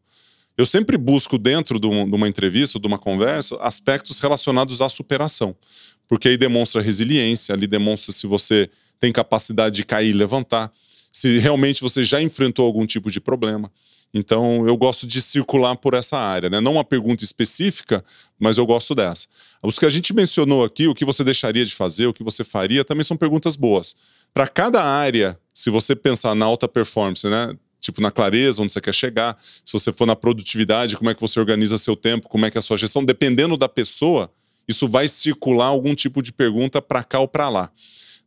[0.56, 5.56] Eu sempre busco, dentro de uma entrevista, de uma conversa, aspectos relacionados à superação.
[6.06, 8.68] Porque aí demonstra resiliência, ali demonstra se você
[9.00, 10.70] tem capacidade de cair e levantar,
[11.10, 13.72] se realmente você já enfrentou algum tipo de problema.
[14.14, 16.60] Então, eu gosto de circular por essa área, né?
[16.60, 18.04] Não uma pergunta específica,
[18.38, 19.26] mas eu gosto dessa.
[19.62, 22.44] Os que a gente mencionou aqui, o que você deixaria de fazer, o que você
[22.44, 23.96] faria, também são perguntas boas.
[24.34, 27.56] Para cada área, se você pensar na alta performance, né?
[27.82, 31.20] Tipo, na clareza, onde você quer chegar, se você for na produtividade, como é que
[31.20, 34.30] você organiza seu tempo, como é que é a sua gestão, dependendo da pessoa,
[34.68, 37.72] isso vai circular algum tipo de pergunta para cá ou para lá.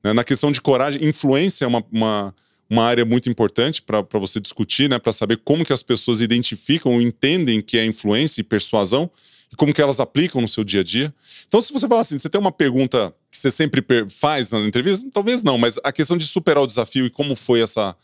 [0.03, 0.11] Né?
[0.11, 2.35] Na questão de coragem, influência é uma, uma,
[2.69, 4.99] uma área muito importante para você discutir, né?
[4.99, 9.09] para saber como que as pessoas identificam ou entendem que é influência e persuasão
[9.49, 11.13] e como que elas aplicam no seu dia a dia.
[11.47, 15.07] Então, se você falar assim, você tem uma pergunta que você sempre faz na entrevista,
[15.13, 17.95] talvez não, mas a questão de superar o desafio e como foi essa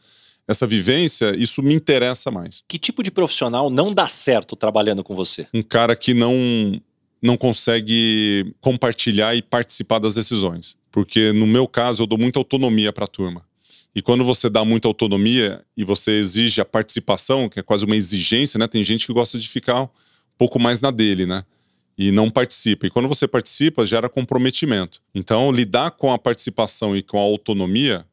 [0.52, 2.64] essa vivência, isso me interessa mais.
[2.68, 5.48] Que tipo de profissional não dá certo trabalhando com você?
[5.54, 6.80] Um cara que não
[7.22, 10.76] não consegue compartilhar e participar das decisões.
[10.92, 13.46] Porque no meu caso, eu dou muita autonomia para a turma.
[13.94, 17.96] E quando você dá muita autonomia e você exige a participação, que é quase uma
[17.96, 18.68] exigência, né?
[18.68, 19.90] Tem gente que gosta de ficar um
[20.38, 21.44] pouco mais na dele, né?
[21.98, 22.88] E não participa.
[22.88, 25.02] E quando você participa, gera comprometimento.
[25.14, 28.06] Então, lidar com a participação e com a autonomia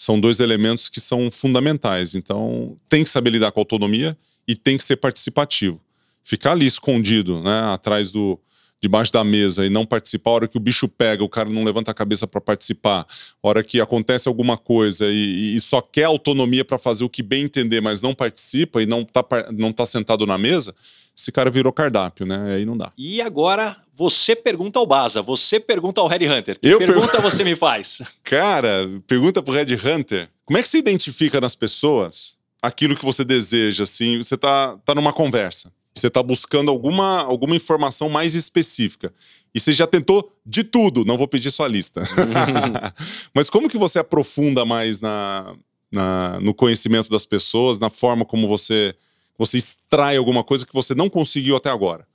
[0.00, 2.14] são dois elementos que são fundamentais.
[2.14, 4.16] Então, tem que saber lidar com a autonomia
[4.48, 5.78] e tem que ser participativo.
[6.24, 8.40] Ficar ali escondido, né, atrás do,
[8.80, 11.62] debaixo da mesa e não participar, a hora que o bicho pega, o cara não
[11.62, 13.06] levanta a cabeça para participar,
[13.42, 17.22] a hora que acontece alguma coisa e, e só quer autonomia para fazer o que
[17.22, 20.74] bem entender, mas não participa e não tá, não tá sentado na mesa,
[21.16, 22.54] esse cara virou cardápio, né?
[22.54, 22.92] Aí não dá.
[22.96, 26.58] E agora você pergunta ao Baza, você pergunta ao Red Hunter.
[26.58, 27.20] Que Eu pergunta per...
[27.20, 28.00] você me faz?
[28.24, 30.30] Cara, pergunta pro Red Hunter.
[30.46, 34.16] Como é que você identifica nas pessoas aquilo que você deseja, assim?
[34.16, 35.70] Você tá, tá numa conversa.
[35.94, 39.12] Você está buscando alguma, alguma informação mais específica.
[39.54, 42.02] E você já tentou de tudo, não vou pedir sua lista.
[43.34, 45.54] Mas como que você aprofunda mais na,
[45.90, 48.94] na, no conhecimento das pessoas, na forma como você,
[49.36, 52.06] você extrai alguma coisa que você não conseguiu até agora?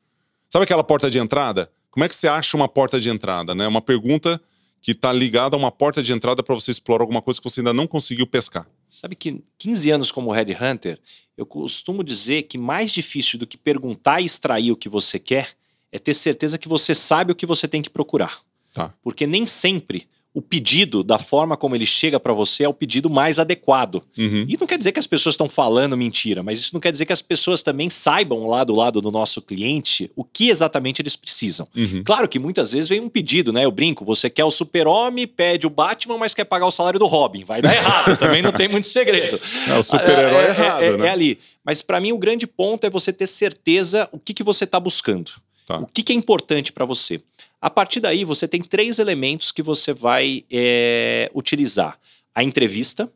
[0.49, 1.69] Sabe aquela porta de entrada?
[1.91, 3.53] Como é que você acha uma porta de entrada?
[3.53, 3.67] Né?
[3.67, 4.41] Uma pergunta
[4.81, 7.59] que está ligada a uma porta de entrada para você explorar alguma coisa que você
[7.59, 8.67] ainda não conseguiu pescar.
[8.87, 10.99] Sabe que 15 anos como Red Hunter,
[11.35, 15.55] eu costumo dizer que mais difícil do que perguntar e extrair o que você quer
[15.91, 18.39] é ter certeza que você sabe o que você tem que procurar.
[18.73, 18.93] Tá.
[19.01, 23.09] Porque nem sempre o pedido, da forma como ele chega para você, é o pedido
[23.09, 24.03] mais adequado.
[24.17, 24.45] Uhum.
[24.49, 27.05] E não quer dizer que as pessoas estão falando mentira, mas isso não quer dizer
[27.05, 31.15] que as pessoas também saibam lá do lado do nosso cliente o que exatamente eles
[31.15, 31.65] precisam.
[31.73, 32.03] Uhum.
[32.03, 33.63] Claro que muitas vezes vem um pedido, né?
[33.63, 37.05] Eu brinco, você quer o super-homem, pede o Batman, mas quer pagar o salário do
[37.05, 37.45] Robin.
[37.45, 39.39] Vai dar errado, também não tem muito segredo.
[39.69, 41.07] É o super-herói é, é, errado, é, né?
[41.07, 41.39] é ali.
[41.63, 44.81] Mas para mim o grande ponto é você ter certeza o que, que você está
[44.81, 45.31] buscando.
[45.65, 45.77] Tá.
[45.77, 47.21] O que, que é importante para você.
[47.65, 51.99] A partir daí, você tem três elementos que você vai é, utilizar:
[52.35, 53.11] a entrevista,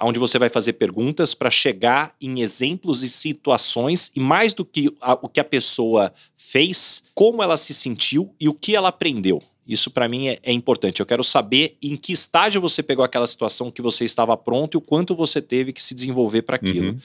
[0.00, 4.90] onde você vai fazer perguntas para chegar em exemplos e situações, e mais do que
[4.98, 9.42] a, o que a pessoa fez, como ela se sentiu e o que ela aprendeu.
[9.68, 11.00] Isso para mim é, é, importante.
[11.00, 14.78] Eu quero saber em que estágio você pegou aquela situação que você estava pronto e
[14.78, 16.92] o quanto você teve que se desenvolver para aquilo.
[16.92, 16.98] Uhum.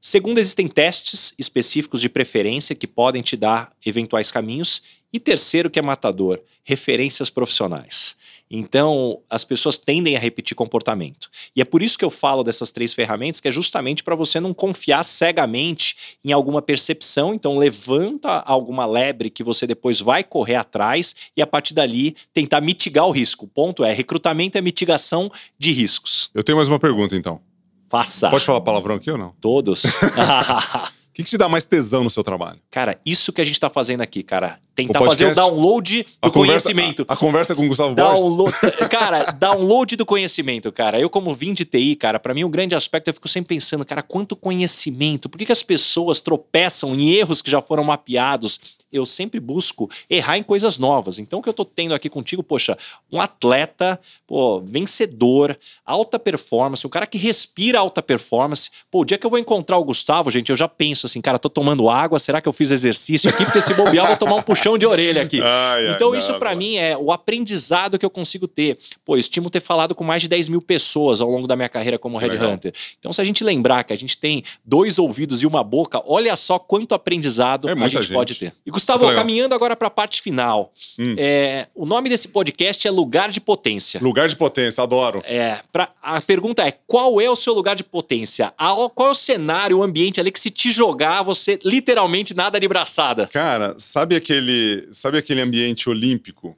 [0.00, 4.80] Segundo, existem testes específicos de preferência que podem te dar eventuais caminhos.
[5.12, 8.16] E terceiro, que é matador, referências profissionais.
[8.50, 11.28] Então, as pessoas tendem a repetir comportamento.
[11.54, 14.38] E é por isso que eu falo dessas três ferramentas, que é justamente para você
[14.38, 17.34] não confiar cegamente em alguma percepção.
[17.34, 22.60] Então, levanta alguma lebre que você depois vai correr atrás e, a partir dali, tentar
[22.60, 23.46] mitigar o risco.
[23.46, 26.30] O ponto é: recrutamento é mitigação de riscos.
[26.34, 27.40] Eu tenho mais uma pergunta, então.
[27.88, 28.30] Faça.
[28.30, 29.34] Pode falar palavrão aqui ou não?
[29.40, 29.82] Todos.
[31.16, 32.58] O que, que te dá mais tesão no seu trabalho?
[32.70, 34.58] Cara, isso que a gente tá fazendo aqui, cara.
[34.74, 37.06] Tentar o fazer o download do conversa, conhecimento.
[37.08, 38.54] A, a, conversa com o Gustavo download,
[38.90, 41.00] Cara, download do conhecimento, cara.
[41.00, 43.56] Eu, como vim de TI, cara, para mim o um grande aspecto, eu fico sempre
[43.56, 45.26] pensando, cara, quanto conhecimento.
[45.26, 48.60] Por que, que as pessoas tropeçam em erros que já foram mapeados?
[48.96, 51.18] Eu sempre busco errar em coisas novas.
[51.18, 52.76] Então, o que eu tô tendo aqui contigo, poxa,
[53.10, 58.70] um atleta, pô, vencedor, alta performance, um cara que respira alta performance.
[58.90, 61.38] Pô, o dia que eu vou encontrar o Gustavo, gente, eu já penso assim, cara,
[61.38, 63.44] tô tomando água, será que eu fiz exercício aqui?
[63.44, 65.40] Porque se bobear, vou tomar um puxão de orelha aqui.
[65.44, 68.78] Ai, então, ai, isso para mim é o aprendizado que eu consigo ter.
[69.04, 71.98] Pô, estimo ter falado com mais de 10 mil pessoas ao longo da minha carreira
[71.98, 72.72] como Red Hunter.
[72.98, 76.34] Então, se a gente lembrar que a gente tem dois ouvidos e uma boca, olha
[76.36, 78.52] só quanto aprendizado é a gente, gente, pode ter.
[78.64, 80.72] E Gustavo, caminhando agora para a parte final.
[80.98, 81.14] Hum.
[81.18, 84.00] É, o nome desse podcast é Lugar de Potência.
[84.02, 85.22] Lugar de Potência, adoro.
[85.24, 88.52] É, pra, a pergunta é: qual é o seu lugar de potência?
[88.58, 92.60] A, qual é o cenário, o ambiente ali que se te jogar, você literalmente nada
[92.60, 93.26] de braçada?
[93.26, 96.56] Cara, sabe aquele, sabe aquele ambiente olímpico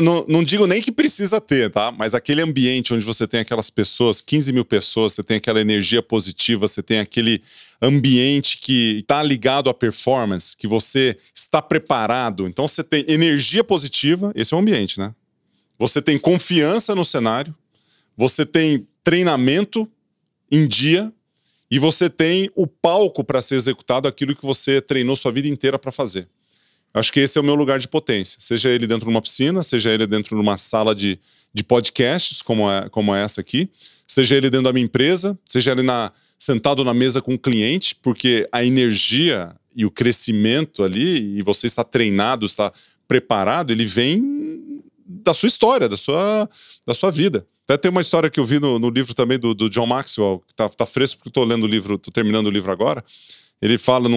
[0.00, 1.92] não, não, digo nem que precisa ter, tá?
[1.92, 6.02] Mas aquele ambiente onde você tem aquelas pessoas, 15 mil pessoas, você tem aquela energia
[6.02, 7.40] positiva, você tem aquele
[7.80, 12.48] ambiente que está ligado à performance, que você está preparado.
[12.48, 15.14] Então você tem energia positiva, esse é o ambiente, né?
[15.78, 17.54] Você tem confiança no cenário,
[18.16, 19.88] você tem treinamento
[20.50, 21.12] em dia
[21.70, 25.78] e você tem o palco para ser executado aquilo que você treinou sua vida inteira
[25.78, 26.28] para fazer.
[26.94, 28.38] Acho que esse é o meu lugar de potência.
[28.40, 31.18] Seja ele dentro de uma piscina, seja ele dentro de uma sala de,
[31.52, 33.70] de podcasts, como, é, como é essa aqui,
[34.06, 37.94] seja ele dentro da minha empresa, seja ele na, sentado na mesa com o cliente,
[37.94, 42.72] porque a energia e o crescimento ali, e você está treinado, está
[43.08, 46.48] preparado, ele vem da sua história, da sua,
[46.86, 47.46] da sua vida.
[47.64, 50.42] Até tem uma história que eu vi no, no livro também do, do, John Maxwell,
[50.46, 53.04] que tá, tá fresco, porque estou lendo o livro, estou terminando o livro agora.
[53.62, 54.08] Ele fala,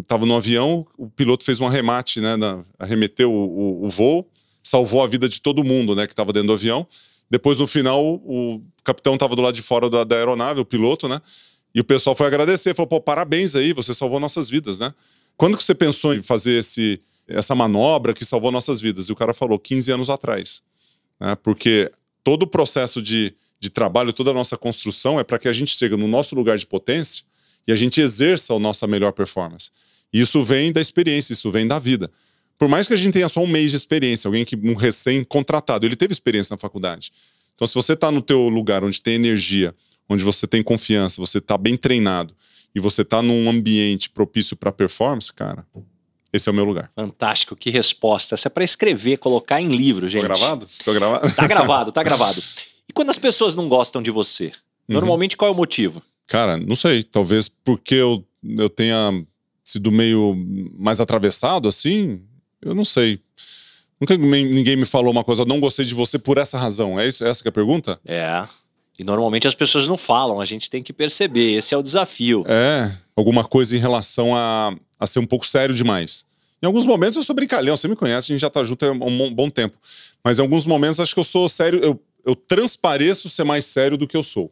[0.00, 4.30] estava num avião, o piloto fez um arremate, né, na, arremeteu o, o, o, voo,
[4.62, 6.86] salvou a vida de todo mundo, né, que estava dentro do avião.
[7.30, 11.08] Depois, no final, o, capitão estava do lado de fora da, da, aeronave, o piloto,
[11.08, 11.22] né,
[11.74, 14.92] e o pessoal foi agradecer, falou, pô, parabéns aí, você salvou nossas vidas, né.
[15.38, 19.08] Quando que você pensou em fazer esse, essa manobra que salvou nossas vidas?
[19.08, 20.62] E o cara falou, 15 anos atrás,
[21.18, 21.90] né, porque
[22.22, 25.74] todo o processo de, de trabalho, toda a nossa construção é para que a gente
[25.74, 27.24] chegue no nosso lugar de potência
[27.66, 29.70] e a gente exerça a nossa melhor performance.
[30.12, 32.10] E isso vem da experiência, isso vem da vida.
[32.58, 35.84] Por mais que a gente tenha só um mês de experiência, alguém que um recém-contratado,
[35.84, 37.12] ele teve experiência na faculdade.
[37.54, 39.74] Então, se você está no teu lugar onde tem energia,
[40.08, 42.34] onde você tem confiança, você está bem treinado
[42.74, 45.66] e você está num ambiente propício para performance, cara,
[46.32, 46.90] esse é o meu lugar.
[46.94, 48.34] Fantástico, que resposta.
[48.34, 50.22] Essa é para escrever, colocar em livro, gente.
[50.22, 50.68] Tô gravado?
[50.84, 51.32] Tô gravado?
[51.32, 52.42] Tá gravado, tá gravado.
[52.88, 54.46] E quando as pessoas não gostam de você?
[54.46, 54.94] Uhum.
[54.94, 55.38] Normalmente uhum.
[55.38, 56.00] qual é o motivo?
[56.26, 57.02] Cara, não sei.
[57.02, 59.24] Talvez porque eu, eu tenha
[59.62, 60.34] sido meio
[60.78, 62.20] mais atravessado assim.
[62.60, 63.20] Eu não sei.
[64.00, 66.98] Nunca ninguém me falou uma coisa, não gostei de você por essa razão.
[66.98, 67.24] É isso?
[67.24, 67.98] Essa que é a pergunta?
[68.04, 68.46] É.
[68.98, 71.54] E normalmente as pessoas não falam, a gente tem que perceber.
[71.54, 72.44] Esse é o desafio.
[72.46, 72.92] É.
[73.14, 76.24] Alguma coisa em relação a, a ser um pouco sério demais.
[76.62, 78.90] Em alguns momentos eu sou brincalhão, você me conhece, a gente já tá junto há
[78.90, 79.78] um bom tempo.
[80.24, 83.96] Mas em alguns momentos acho que eu sou sério, eu, eu transpareço ser mais sério
[83.96, 84.50] do que eu sou.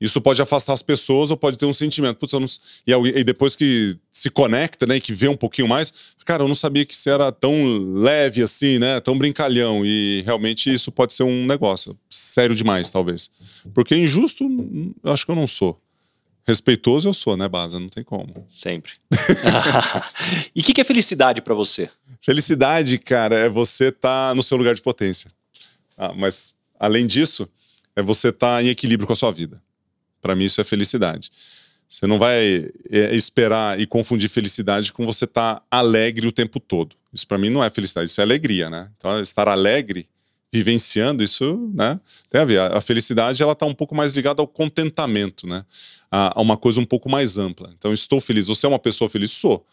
[0.00, 2.16] Isso pode afastar as pessoas ou pode ter um sentimento.
[2.16, 3.06] Putz, eu não...
[3.06, 5.92] e, depois que se conecta, né, que vê um pouquinho mais,
[6.24, 9.84] cara, eu não sabia que você era tão leve assim, né, tão brincalhão.
[9.84, 13.30] E realmente isso pode ser um negócio sério demais, talvez.
[13.74, 14.44] Porque injusto,
[15.02, 15.80] eu acho que eu não sou.
[16.48, 17.78] Respeitoso eu sou, né, Baza?
[17.78, 18.44] Não tem como.
[18.46, 18.92] Sempre.
[20.56, 21.90] e o que, que, é felicidade para você?
[22.22, 25.30] Felicidade, cara, é você estar tá no seu lugar de potência.
[25.94, 27.46] Ah, mas, além disso,
[27.94, 29.60] é você estar tá em equilíbrio com a sua vida.
[30.20, 31.30] Para mim, isso é felicidade.
[31.88, 36.60] Você não vai é, esperar e confundir felicidade com você estar tá alegre o tempo
[36.60, 36.94] todo.
[37.12, 38.90] Isso para mim não é felicidade, isso é alegria, né?
[38.98, 40.06] Então, estar alegre,
[40.52, 41.98] vivenciando isso, né?
[42.28, 42.60] Tem a ver.
[42.60, 45.64] A felicidade ela está um pouco mais ligada ao contentamento, né?
[46.10, 47.72] A, a, uma coisa um pouco mais ampla.
[47.78, 48.46] Então, estou feliz.
[48.48, 49.30] Você é uma pessoa feliz?
[49.30, 49.66] Sou.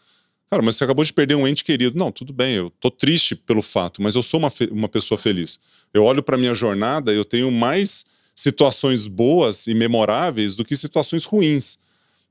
[0.48, 1.98] Cara, mas você acabou de perder um ente querido.
[1.98, 5.58] Não, tudo bem, eu tô triste pelo fato, mas eu sou uma, uma pessoa feliz.
[5.92, 8.06] Eu olho para minha jornada, eu tenho mais
[8.36, 11.78] situações boas e memoráveis do que situações ruins.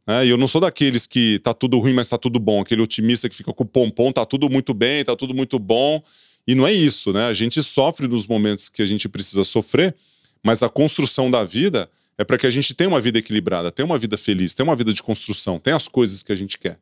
[0.05, 0.27] Né?
[0.27, 2.61] E eu não sou daqueles que tá tudo ruim, mas tá tudo bom.
[2.61, 6.01] Aquele otimista que fica com o pompom, tá tudo muito bem, tá tudo muito bom.
[6.47, 7.25] E não é isso, né?
[7.25, 9.95] A gente sofre nos momentos que a gente precisa sofrer,
[10.43, 11.89] mas a construção da vida
[12.19, 14.75] é para que a gente tenha uma vida equilibrada, tenha uma vida feliz, tenha uma
[14.75, 16.77] vida de construção, tenha as coisas que a gente quer.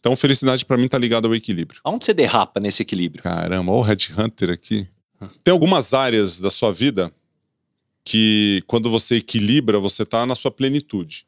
[0.00, 1.78] Então, felicidade para mim tá ligada ao equilíbrio.
[1.84, 3.22] Aonde você derrapa nesse equilíbrio?
[3.22, 4.88] Caramba, olha o Red Hunter aqui.
[5.44, 7.12] Tem algumas áreas da sua vida
[8.04, 11.26] que quando você equilibra, você está na sua plenitude.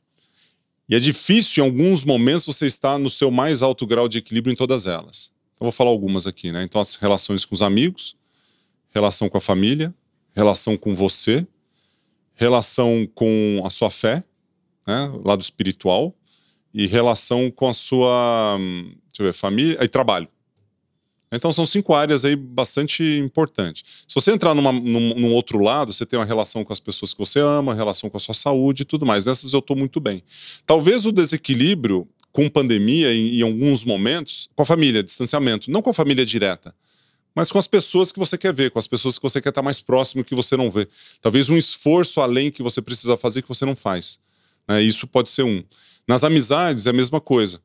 [0.89, 4.53] E é difícil, em alguns momentos, você estar no seu mais alto grau de equilíbrio
[4.53, 5.33] em todas elas.
[5.55, 6.63] Então, vou falar algumas aqui, né?
[6.63, 8.17] Então, as relações com os amigos,
[8.91, 9.95] relação com a família,
[10.35, 11.47] relação com você,
[12.35, 14.25] relação com a sua fé,
[14.87, 15.11] né?
[15.25, 16.15] lado espiritual,
[16.73, 20.29] e relação com a sua, hum, deixa eu ver, família e trabalho.
[21.37, 24.05] Então são cinco áreas aí bastante importantes.
[24.07, 27.13] Se você entrar numa, num, num, outro lado, você tem uma relação com as pessoas
[27.13, 29.27] que você ama, relação com a sua saúde e tudo mais.
[29.27, 30.23] Nessas eu estou muito bem.
[30.67, 35.91] Talvez o desequilíbrio com pandemia, em, em, alguns momentos, com a família, distanciamento, não com
[35.91, 36.75] a família direta,
[37.33, 39.63] mas com as pessoas que você quer ver, com as pessoas que você quer estar
[39.63, 40.89] mais próximo que você não vê.
[41.21, 44.19] Talvez um esforço além que você precisa fazer que você não faz.
[44.67, 44.83] Né?
[44.83, 45.63] Isso pode ser um.
[46.07, 47.61] Nas amizades é a mesma coisa.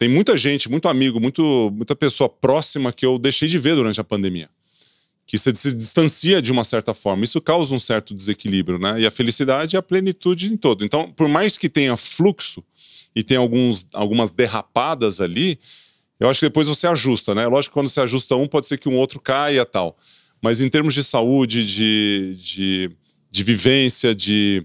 [0.00, 4.00] Tem muita gente, muito amigo, muito, muita pessoa próxima que eu deixei de ver durante
[4.00, 4.48] a pandemia.
[5.26, 7.22] Que você se distancia de uma certa forma.
[7.22, 8.98] Isso causa um certo desequilíbrio, né?
[8.98, 10.86] E a felicidade é a plenitude em todo.
[10.86, 12.64] Então, por mais que tenha fluxo
[13.14, 15.60] e tenha alguns, algumas derrapadas ali,
[16.18, 17.46] eu acho que depois você ajusta, né?
[17.46, 19.98] Lógico que quando você ajusta um, pode ser que um outro caia tal.
[20.40, 22.90] Mas em termos de saúde, de, de,
[23.30, 24.64] de vivência, de,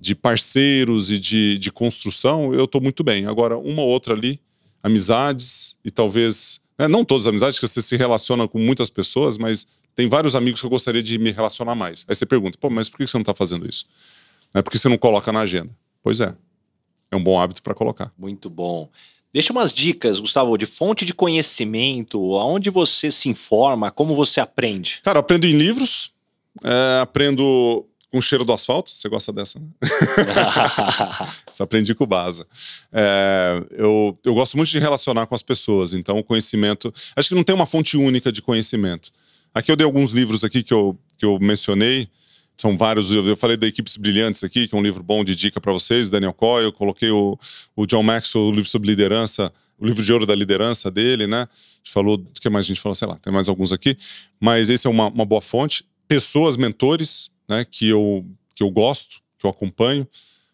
[0.00, 3.26] de parceiros e de, de construção, eu estou muito bem.
[3.26, 4.40] Agora, uma ou outra ali,
[4.82, 6.60] amizades e talvez.
[6.78, 10.34] Né, não todas as amizades, que você se relaciona com muitas pessoas, mas tem vários
[10.34, 12.04] amigos que eu gostaria de me relacionar mais.
[12.08, 13.86] Aí você pergunta, pô, mas por que você não está fazendo isso?
[14.54, 15.70] É porque você não coloca na agenda.
[16.02, 16.34] Pois é.
[17.10, 18.12] É um bom hábito para colocar.
[18.16, 18.88] Muito bom.
[19.32, 25.00] Deixa umas dicas, Gustavo, de fonte de conhecimento, aonde você se informa, como você aprende.
[25.04, 26.12] Cara, eu aprendo em livros,
[26.64, 28.90] é, aprendo com cheiro do asfalto.
[28.90, 29.66] Você gosta dessa, né?
[31.52, 32.46] Você aprendi com o Baza.
[32.92, 36.92] É, eu, eu gosto muito de relacionar com as pessoas, então o conhecimento.
[37.14, 39.10] Acho que não tem uma fonte única de conhecimento.
[39.54, 42.08] Aqui eu dei alguns livros aqui que eu, que eu mencionei.
[42.56, 43.10] São vários.
[43.10, 46.10] Eu falei da Equipes Brilhantes aqui, que é um livro bom de dica para vocês,
[46.10, 46.66] Daniel Coyle.
[46.66, 47.38] Eu coloquei o,
[47.74, 51.42] o John Maxwell, o livro sobre liderança, o livro de ouro da liderança dele, né?
[51.42, 51.46] A
[51.78, 52.16] gente falou.
[52.16, 52.94] O que mais a gente falou?
[52.94, 53.96] Sei lá, tem mais alguns aqui.
[54.38, 55.84] Mas esse é uma, uma boa fonte.
[56.06, 57.66] Pessoas, mentores, né?
[57.68, 58.24] Que eu,
[58.54, 60.06] que eu gosto, que eu acompanho.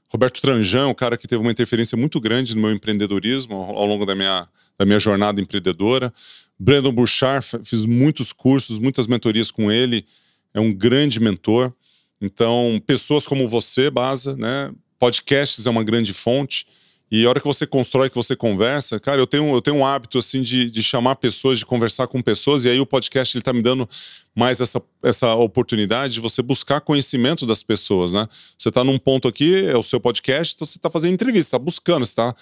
[0.09, 3.87] Roberto Tranjan, um cara que teve uma interferência muito grande no meu empreendedorismo ao, ao
[3.87, 6.13] longo da minha, da minha jornada empreendedora.
[6.59, 10.07] Brandon Burchard, fiz muitos cursos, muitas mentorias com ele.
[10.55, 11.71] É um grande mentor.
[12.19, 14.73] Então, pessoas como você, Baza, né?
[14.99, 16.67] Podcasts é uma grande fonte.
[17.11, 19.87] E a hora que você constrói, que você conversa, cara, eu tenho, eu tenho um
[19.87, 23.43] hábito assim de, de chamar pessoas, de conversar com pessoas, e aí o podcast ele
[23.43, 23.89] tá me dando
[24.35, 28.29] mais essa, essa oportunidade de você buscar conhecimento das pessoas, né?
[28.59, 31.65] Você tá num ponto aqui, é o seu podcast, então você tá fazendo entrevista, tá
[31.65, 32.35] buscando, você tá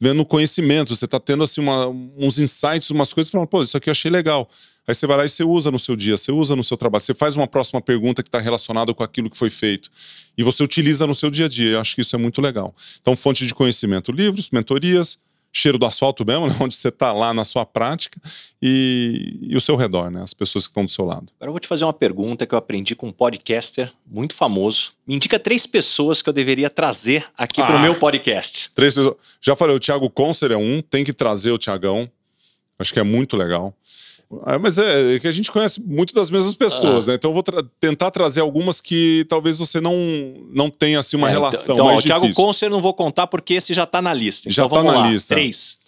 [0.00, 3.88] vendo conhecimento, você tá tendo assim uma, uns insights, umas coisas, falando, pô, isso aqui
[3.88, 4.48] eu achei legal.
[4.86, 7.02] Aí você vai lá e você usa no seu dia, você usa no seu trabalho,
[7.02, 9.90] você faz uma próxima pergunta que está relacionada com aquilo que foi feito.
[10.36, 11.72] E você utiliza no seu dia a dia.
[11.72, 12.74] Eu acho que isso é muito legal.
[13.00, 15.18] Então, fonte de conhecimento, livros, mentorias,
[15.52, 16.56] cheiro do asfalto mesmo, né?
[16.60, 18.20] onde você está lá na sua prática
[18.60, 20.22] e, e, o seu redor, né?
[20.22, 21.28] as pessoas que estão do seu lado.
[21.36, 24.92] Agora eu vou te fazer uma pergunta que eu aprendi com um podcaster muito famoso.
[25.06, 28.70] Me indica três pessoas que eu deveria trazer aqui ah, para o meu podcast.
[28.74, 29.16] Três pessoas.
[29.40, 32.10] Já falei, o Thiago Concer é um, tem que trazer o Tiagão.
[32.78, 33.74] Acho que é muito legal.
[34.44, 37.12] Ah, mas é, é, que a gente conhece muito das mesmas pessoas, ah.
[37.12, 37.14] né?
[37.16, 39.94] Então eu vou tra tentar trazer algumas que talvez você não,
[40.52, 41.74] não tenha assim, uma é, então, relação.
[41.74, 44.50] Então, mais ó, o Thiago Concer não vou contar porque esse já está na lista.
[44.50, 45.10] Já então, tá na lá.
[45.10, 45.34] lista.
[45.34, 45.78] Três.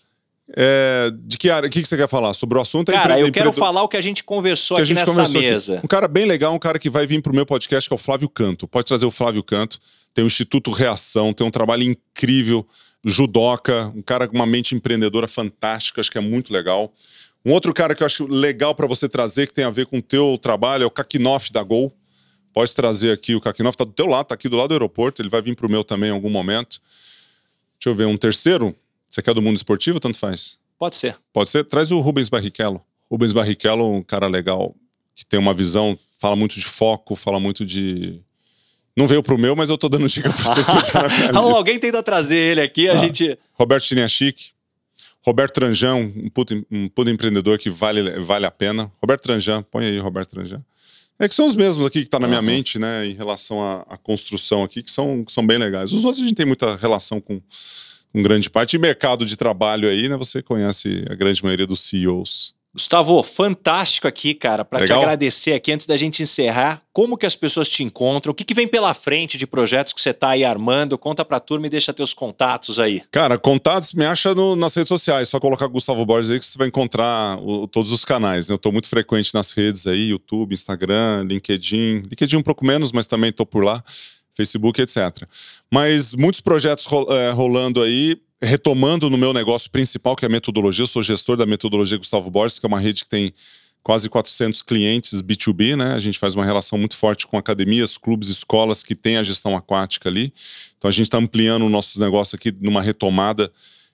[0.57, 1.68] É, de que área?
[1.68, 2.32] O que, que você quer falar?
[2.32, 2.88] Sobre o assunto?
[2.91, 5.74] É cara, eu quero falar o que a gente conversou que aqui gente nessa mesa.
[5.76, 5.84] Aqui.
[5.84, 7.99] Um cara bem legal, um cara que vai vir pro meu podcast, que é o
[7.99, 8.66] Flávio Canto.
[8.66, 9.78] Pode trazer o Flávio Canto.
[10.12, 12.66] Tem o Instituto Reação, tem um trabalho incrível.
[13.05, 16.93] Judoca, um cara com uma mente empreendedora fantástica, acho que é muito legal.
[17.45, 19.99] Um outro cara que eu acho legal para você trazer, que tem a ver com
[19.99, 21.93] o teu trabalho, é o Kakinoff da Gol.
[22.53, 25.22] Pode trazer aqui o Kakinoff, tá do teu lado, tá aqui do lado do aeroporto,
[25.22, 26.80] ele vai vir pro meu também em algum momento.
[27.78, 28.74] Deixa eu ver, um terceiro?
[29.09, 29.99] Você quer do mundo esportivo?
[29.99, 30.59] Tanto faz.
[30.78, 31.16] Pode ser.
[31.32, 31.64] Pode ser?
[31.64, 32.82] Traz o Rubens Barrichello.
[33.11, 34.74] Rubens Barrichello, um cara legal,
[35.14, 38.20] que tem uma visão, fala muito de foco, fala muito de.
[38.97, 40.64] Não veio pro meu, mas eu tô dando dica pra você.
[41.32, 43.38] Tá alguém tenta trazer ele aqui, a ah, gente.
[43.55, 44.51] Roberto Chiniachique.
[45.23, 48.91] Roberto Tranjan, um puto, um puto empreendedor que vale, vale a pena.
[49.01, 50.64] Roberto Tranjan, põe aí Roberto Tranjan.
[51.18, 53.85] É que são os mesmos aqui que está na minha mente, né, em relação à,
[53.91, 55.93] à, construção aqui, que são, que são bem legais.
[55.93, 57.43] Os outros a gente tem muita relação com,
[58.11, 58.77] com grande parte.
[58.77, 62.55] E mercado de trabalho aí, né, você conhece a grande maioria dos CEOs.
[62.73, 66.81] Gustavo, fantástico aqui, cara, para te agradecer aqui antes da gente encerrar.
[66.93, 68.31] Como que as pessoas te encontram?
[68.31, 70.97] O que, que vem pela frente de projetos que você está aí armando?
[70.97, 73.03] Conta pra turma e deixa teus contatos aí.
[73.11, 75.29] Cara, contatos me acha no, nas redes sociais.
[75.29, 78.49] Só colocar Gustavo Borges aí que você vai encontrar o, todos os canais.
[78.49, 78.55] Né?
[78.55, 82.03] Eu tô muito frequente nas redes aí, YouTube, Instagram, LinkedIn.
[82.09, 83.83] LinkedIn um pouco menos, mas também tô por lá.
[84.35, 85.26] Facebook, etc.
[85.70, 90.83] Mas muitos projetos é, rolando aí retomando no meu negócio principal, que é a metodologia,
[90.83, 93.35] eu sou gestor da metodologia Gustavo Borges, que é uma rede que tem
[93.83, 95.95] quase 400 clientes B2B, né?
[95.95, 99.57] A gente faz uma relação muito forte com academias, clubes, escolas que têm a gestão
[99.57, 100.33] aquática ali.
[100.76, 103.51] Então a gente está ampliando o nosso negócio aqui numa retomada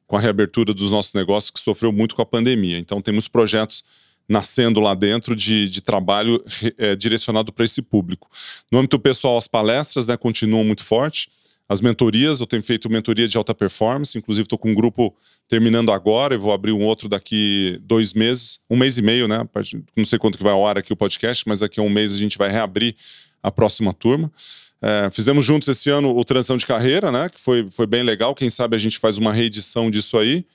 [0.06, 2.78] com a reabertura dos nossos negócios que sofreu muito com a pandemia.
[2.78, 3.84] Então temos projetos
[4.28, 6.42] nascendo lá dentro de, de trabalho
[6.78, 8.28] é, direcionado para esse público.
[8.70, 11.28] No âmbito pessoal, as palestras né, continuam muito forte.
[11.68, 15.14] As mentorias, eu tenho feito mentoria de alta performance, inclusive estou com um grupo
[15.48, 19.40] terminando agora, eu vou abrir um outro daqui dois meses, um mês e meio, né?
[19.96, 22.12] Não sei quanto que vai ao ar aqui o podcast, mas daqui a um mês
[22.12, 22.94] a gente vai reabrir
[23.42, 24.30] a próxima turma.
[24.80, 27.28] É, fizemos juntos esse ano o Transição de Carreira, né?
[27.28, 28.34] Que foi, foi bem legal.
[28.34, 30.46] Quem sabe a gente faz uma reedição disso aí.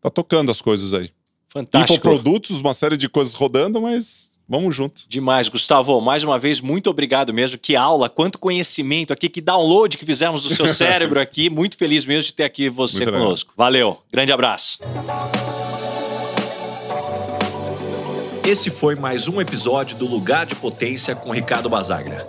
[0.00, 1.10] Tá tocando as coisas aí.
[1.52, 2.08] Fantástico.
[2.08, 5.04] Infoprodutos, uma série de coisas rodando, mas Vamos junto.
[5.08, 5.98] Demais, Gustavo.
[6.00, 7.56] Mais uma vez, muito obrigado mesmo.
[7.56, 11.48] Que aula, quanto conhecimento aqui, que download que fizemos do seu cérebro aqui.
[11.48, 13.52] Muito feliz mesmo de ter aqui você muito conosco.
[13.52, 13.66] Legal.
[13.66, 14.78] Valeu, grande abraço.
[18.46, 22.28] Esse foi mais um episódio do Lugar de Potência com Ricardo Basagra.